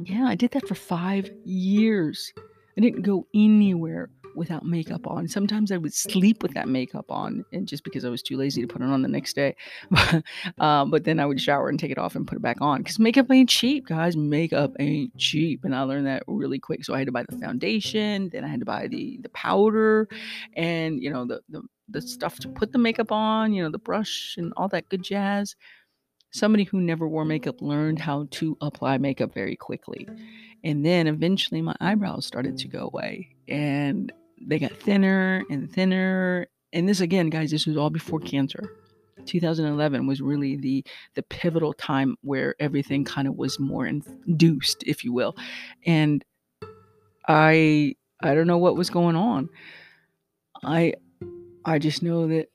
yeah, 0.00 0.26
I 0.26 0.34
did 0.34 0.52
that 0.52 0.68
for 0.68 0.74
five 0.74 1.30
years. 1.44 2.32
I 2.76 2.80
didn't 2.80 3.02
go 3.02 3.26
anywhere 3.34 4.10
without 4.40 4.64
makeup 4.64 5.06
on. 5.06 5.28
Sometimes 5.28 5.70
I 5.70 5.76
would 5.76 5.92
sleep 5.92 6.42
with 6.42 6.54
that 6.54 6.66
makeup 6.66 7.12
on, 7.12 7.44
and 7.52 7.68
just 7.68 7.84
because 7.84 8.06
I 8.06 8.08
was 8.08 8.22
too 8.22 8.38
lazy 8.38 8.62
to 8.62 8.66
put 8.66 8.80
it 8.80 8.86
on 8.86 9.02
the 9.02 9.08
next 9.08 9.34
day. 9.36 9.54
um, 10.58 10.90
but 10.90 11.04
then 11.04 11.20
I 11.20 11.26
would 11.26 11.40
shower 11.40 11.68
and 11.68 11.78
take 11.78 11.92
it 11.92 11.98
off 11.98 12.16
and 12.16 12.26
put 12.26 12.36
it 12.36 12.42
back 12.42 12.56
on 12.60 12.78
because 12.78 12.98
makeup 12.98 13.30
ain't 13.30 13.50
cheap, 13.50 13.86
guys. 13.86 14.16
Makeup 14.16 14.72
ain't 14.80 15.16
cheap, 15.18 15.64
and 15.64 15.76
I 15.76 15.82
learned 15.82 16.06
that 16.06 16.24
really 16.26 16.58
quick. 16.58 16.84
So 16.84 16.94
I 16.94 16.98
had 16.98 17.06
to 17.06 17.12
buy 17.12 17.24
the 17.28 17.38
foundation, 17.38 18.30
then 18.30 18.42
I 18.42 18.48
had 18.48 18.60
to 18.60 18.66
buy 18.66 18.88
the 18.88 19.18
the 19.22 19.28
powder, 19.28 20.08
and 20.54 21.00
you 21.02 21.10
know 21.10 21.26
the 21.26 21.42
the 21.50 21.62
the 21.90 22.00
stuff 22.00 22.38
to 22.38 22.48
put 22.48 22.72
the 22.72 22.78
makeup 22.78 23.12
on, 23.12 23.52
you 23.52 23.62
know 23.62 23.70
the 23.70 23.78
brush 23.78 24.36
and 24.38 24.54
all 24.56 24.68
that 24.68 24.88
good 24.88 25.02
jazz. 25.02 25.54
Somebody 26.32 26.64
who 26.64 26.80
never 26.80 27.06
wore 27.06 27.24
makeup 27.24 27.60
learned 27.60 27.98
how 27.98 28.28
to 28.30 28.56
apply 28.60 28.98
makeup 28.98 29.34
very 29.34 29.56
quickly. 29.56 30.08
And 30.62 30.84
then 30.84 31.06
eventually 31.06 31.62
my 31.62 31.74
eyebrows 31.80 32.26
started 32.26 32.56
to 32.58 32.68
go 32.68 32.88
away. 32.92 33.34
And 33.48 34.12
they 34.40 34.58
got 34.58 34.72
thinner 34.72 35.44
and 35.50 35.70
thinner. 35.70 36.46
And 36.72 36.88
this 36.88 37.00
again, 37.00 37.30
guys, 37.30 37.50
this 37.50 37.66
was 37.66 37.76
all 37.76 37.90
before 37.90 38.20
cancer. 38.20 38.76
2011 39.26 40.06
was 40.06 40.20
really 40.20 40.56
the 40.56 40.84
the 41.14 41.22
pivotal 41.22 41.72
time 41.74 42.16
where 42.22 42.54
everything 42.58 43.04
kind 43.04 43.28
of 43.28 43.36
was 43.36 43.58
more 43.58 43.86
induced, 43.86 44.82
if 44.84 45.04
you 45.04 45.12
will. 45.12 45.36
And 45.84 46.24
I 47.28 47.94
I 48.22 48.34
don't 48.34 48.46
know 48.46 48.58
what 48.58 48.76
was 48.76 48.90
going 48.90 49.16
on. 49.16 49.48
I 50.62 50.94
I 51.64 51.78
just 51.78 52.02
know 52.02 52.28
that 52.28 52.48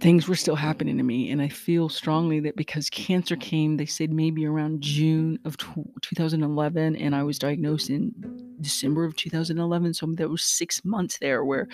things 0.00 0.28
were 0.28 0.34
still 0.34 0.56
happening 0.56 0.96
to 0.96 1.02
me 1.02 1.30
and 1.30 1.40
i 1.40 1.48
feel 1.48 1.88
strongly 1.88 2.40
that 2.40 2.56
because 2.56 2.90
cancer 2.90 3.36
came 3.36 3.76
they 3.76 3.86
said 3.86 4.12
maybe 4.12 4.44
around 4.44 4.80
june 4.80 5.38
of 5.44 5.56
2011 6.02 6.96
and 6.96 7.14
i 7.14 7.22
was 7.22 7.38
diagnosed 7.38 7.90
in 7.90 8.12
december 8.60 9.04
of 9.04 9.14
2011 9.16 9.94
so 9.94 10.06
there 10.14 10.28
was 10.28 10.42
six 10.42 10.84
months 10.84 11.18
there 11.18 11.44
where 11.44 11.68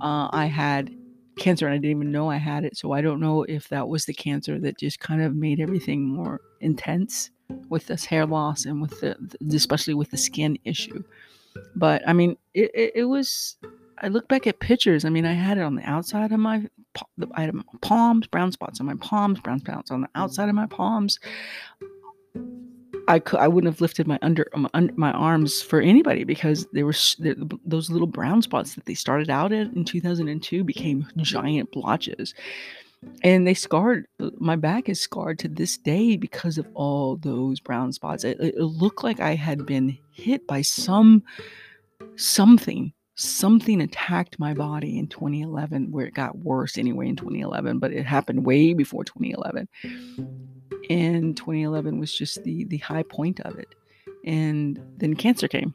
uh, 0.00 0.28
i 0.32 0.46
had 0.46 0.94
cancer 1.38 1.66
and 1.66 1.74
i 1.74 1.76
didn't 1.76 1.90
even 1.90 2.12
know 2.12 2.30
i 2.30 2.36
had 2.36 2.64
it 2.64 2.76
so 2.76 2.92
i 2.92 3.00
don't 3.00 3.20
know 3.20 3.42
if 3.44 3.68
that 3.68 3.88
was 3.88 4.04
the 4.04 4.14
cancer 4.14 4.58
that 4.58 4.78
just 4.78 5.00
kind 5.00 5.20
of 5.20 5.34
made 5.34 5.60
everything 5.60 6.08
more 6.08 6.40
intense 6.60 7.30
with 7.68 7.86
this 7.86 8.04
hair 8.04 8.26
loss 8.26 8.64
and 8.64 8.80
with 8.80 9.00
the 9.00 9.16
especially 9.54 9.94
with 9.94 10.10
the 10.10 10.16
skin 10.16 10.58
issue. 10.64 11.02
But 11.74 12.06
i 12.06 12.12
mean 12.12 12.36
it, 12.54 12.70
it, 12.74 12.92
it 12.96 13.04
was 13.04 13.56
I 13.98 14.08
look 14.08 14.28
back 14.28 14.46
at 14.46 14.60
pictures. 14.60 15.04
I 15.04 15.08
mean, 15.08 15.24
I 15.24 15.32
had 15.32 15.58
it 15.58 15.62
on 15.62 15.74
the 15.74 15.88
outside 15.88 16.32
of 16.32 16.38
my, 16.38 16.68
I 17.34 17.42
had 17.42 17.54
palms, 17.80 18.26
brown 18.26 18.52
spots 18.52 18.80
on 18.80 18.86
my 18.86 18.94
palms, 18.96 19.40
brown 19.40 19.60
spots 19.60 19.90
on 19.90 20.02
the 20.02 20.08
mm. 20.08 20.10
outside 20.14 20.48
of 20.48 20.54
my 20.54 20.66
palms. 20.66 21.18
I 23.08 23.20
could, 23.20 23.38
I 23.38 23.48
wouldn't 23.48 23.72
have 23.72 23.80
lifted 23.80 24.06
my 24.06 24.18
under, 24.22 24.48
my, 24.54 24.88
my 24.96 25.12
arms 25.12 25.62
for 25.62 25.80
anybody 25.80 26.24
because 26.24 26.66
there 26.72 26.84
were 26.84 26.94
those 27.64 27.88
little 27.88 28.06
brown 28.06 28.42
spots 28.42 28.74
that 28.74 28.84
they 28.84 28.94
started 28.94 29.30
out 29.30 29.52
at 29.52 29.72
in 29.74 29.84
2002 29.84 30.64
became 30.64 31.06
giant 31.18 31.70
blotches, 31.70 32.34
and 33.22 33.46
they 33.46 33.54
scarred. 33.54 34.08
My 34.38 34.56
back 34.56 34.88
is 34.88 35.00
scarred 35.00 35.38
to 35.40 35.48
this 35.48 35.78
day 35.78 36.16
because 36.16 36.58
of 36.58 36.66
all 36.74 37.16
those 37.16 37.60
brown 37.60 37.92
spots. 37.92 38.24
It, 38.24 38.40
it 38.40 38.58
looked 38.58 39.04
like 39.04 39.20
I 39.20 39.36
had 39.36 39.64
been 39.66 39.96
hit 40.10 40.44
by 40.48 40.62
some 40.62 41.22
something 42.16 42.92
something 43.16 43.80
attacked 43.80 44.38
my 44.38 44.52
body 44.52 44.98
in 44.98 45.06
2011 45.08 45.90
where 45.90 46.06
it 46.06 46.14
got 46.14 46.38
worse 46.38 46.76
anyway 46.76 47.08
in 47.08 47.16
2011 47.16 47.78
but 47.78 47.92
it 47.92 48.04
happened 48.04 48.44
way 48.44 48.74
before 48.74 49.04
2011 49.04 49.66
and 50.90 51.36
2011 51.36 51.98
was 51.98 52.14
just 52.14 52.42
the 52.44 52.64
the 52.64 52.76
high 52.78 53.02
point 53.02 53.40
of 53.40 53.58
it 53.58 53.74
and 54.24 54.80
then 54.98 55.14
cancer 55.14 55.48
came 55.48 55.74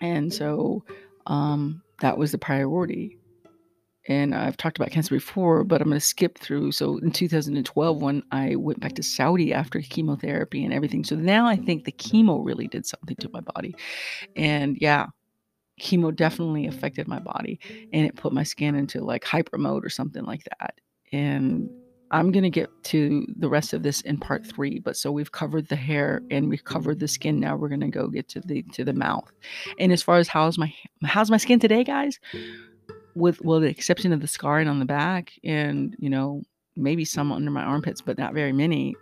and 0.00 0.32
so 0.32 0.84
um, 1.26 1.82
that 2.00 2.18
was 2.18 2.30
the 2.32 2.38
priority 2.38 3.18
and 4.08 4.34
I've 4.34 4.56
talked 4.56 4.78
about 4.78 4.90
cancer 4.90 5.14
before, 5.14 5.64
but 5.64 5.82
I'm 5.82 5.88
going 5.88 6.00
to 6.00 6.04
skip 6.04 6.38
through. 6.38 6.72
So 6.72 6.96
in 6.98 7.12
2012, 7.12 8.00
when 8.00 8.22
I 8.32 8.56
went 8.56 8.80
back 8.80 8.94
to 8.94 9.02
Saudi 9.02 9.52
after 9.52 9.82
chemotherapy 9.82 10.64
and 10.64 10.72
everything, 10.72 11.04
so 11.04 11.14
now 11.14 11.46
I 11.46 11.56
think 11.56 11.84
the 11.84 11.92
chemo 11.92 12.42
really 12.42 12.68
did 12.68 12.86
something 12.86 13.16
to 13.16 13.28
my 13.34 13.40
body. 13.40 13.76
And 14.34 14.78
yeah, 14.80 15.08
chemo 15.78 16.14
definitely 16.14 16.66
affected 16.66 17.08
my 17.08 17.18
body 17.18 17.58
and 17.92 18.06
it 18.06 18.16
put 18.16 18.32
my 18.32 18.42
skin 18.42 18.74
into 18.74 19.02
like 19.02 19.24
hyper 19.24 19.58
mode 19.58 19.84
or 19.84 19.90
something 19.90 20.24
like 20.24 20.44
that. 20.58 20.74
And 21.12 21.70
I'm 22.10 22.32
going 22.32 22.44
to 22.44 22.50
get 22.50 22.70
to 22.84 23.26
the 23.36 23.48
rest 23.48 23.72
of 23.72 23.82
this 23.82 24.00
in 24.02 24.18
part 24.18 24.46
3, 24.46 24.78
but 24.78 24.96
so 24.96 25.12
we've 25.12 25.32
covered 25.32 25.68
the 25.68 25.76
hair 25.76 26.22
and 26.30 26.48
we've 26.48 26.64
covered 26.64 27.00
the 27.00 27.08
skin. 27.08 27.38
Now 27.38 27.54
we're 27.56 27.68
going 27.68 27.80
to 27.80 27.88
go 27.88 28.08
get 28.08 28.28
to 28.30 28.40
the 28.40 28.62
to 28.72 28.84
the 28.84 28.94
mouth. 28.94 29.30
And 29.78 29.92
as 29.92 30.02
far 30.02 30.16
as 30.16 30.28
how's 30.28 30.56
my 30.58 30.72
how's 31.04 31.30
my 31.30 31.36
skin 31.36 31.58
today, 31.58 31.84
guys? 31.84 32.18
with 33.18 33.42
well, 33.42 33.60
the 33.60 33.68
exception 33.68 34.12
of 34.12 34.20
the 34.20 34.28
scarring 34.28 34.68
on 34.68 34.78
the 34.78 34.84
back 34.84 35.32
and, 35.44 35.94
you 35.98 36.08
know, 36.08 36.42
maybe 36.76 37.04
some 37.04 37.32
under 37.32 37.50
my 37.50 37.62
armpits, 37.62 38.00
but 38.00 38.16
not 38.16 38.32
very 38.32 38.52
many, 38.52 38.94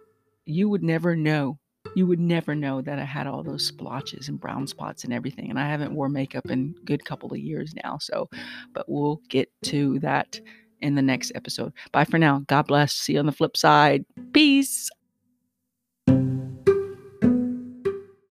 you 0.46 0.68
would 0.68 0.82
never 0.82 1.14
know. 1.14 1.58
You 1.94 2.06
would 2.06 2.20
never 2.20 2.54
know 2.54 2.80
that 2.82 2.98
I 2.98 3.04
had 3.04 3.26
all 3.26 3.42
those 3.42 3.66
splotches 3.66 4.28
and 4.28 4.40
brown 4.40 4.66
spots 4.66 5.04
and 5.04 5.12
everything. 5.12 5.50
And 5.50 5.58
I 5.58 5.68
haven't 5.68 5.94
wore 5.94 6.08
makeup 6.08 6.50
in 6.50 6.74
a 6.76 6.84
good 6.84 7.04
couple 7.04 7.32
of 7.32 7.38
years 7.38 7.74
now. 7.84 7.98
So, 7.98 8.28
but 8.72 8.88
we'll 8.88 9.20
get 9.28 9.50
to 9.64 9.98
that 10.00 10.40
in 10.80 10.94
the 10.94 11.02
next 11.02 11.32
episode. 11.34 11.72
Bye 11.92 12.04
for 12.04 12.18
now. 12.18 12.42
God 12.46 12.66
bless. 12.66 12.92
See 12.92 13.14
you 13.14 13.18
on 13.18 13.26
the 13.26 13.32
flip 13.32 13.56
side. 13.56 14.04
Peace. 14.32 14.90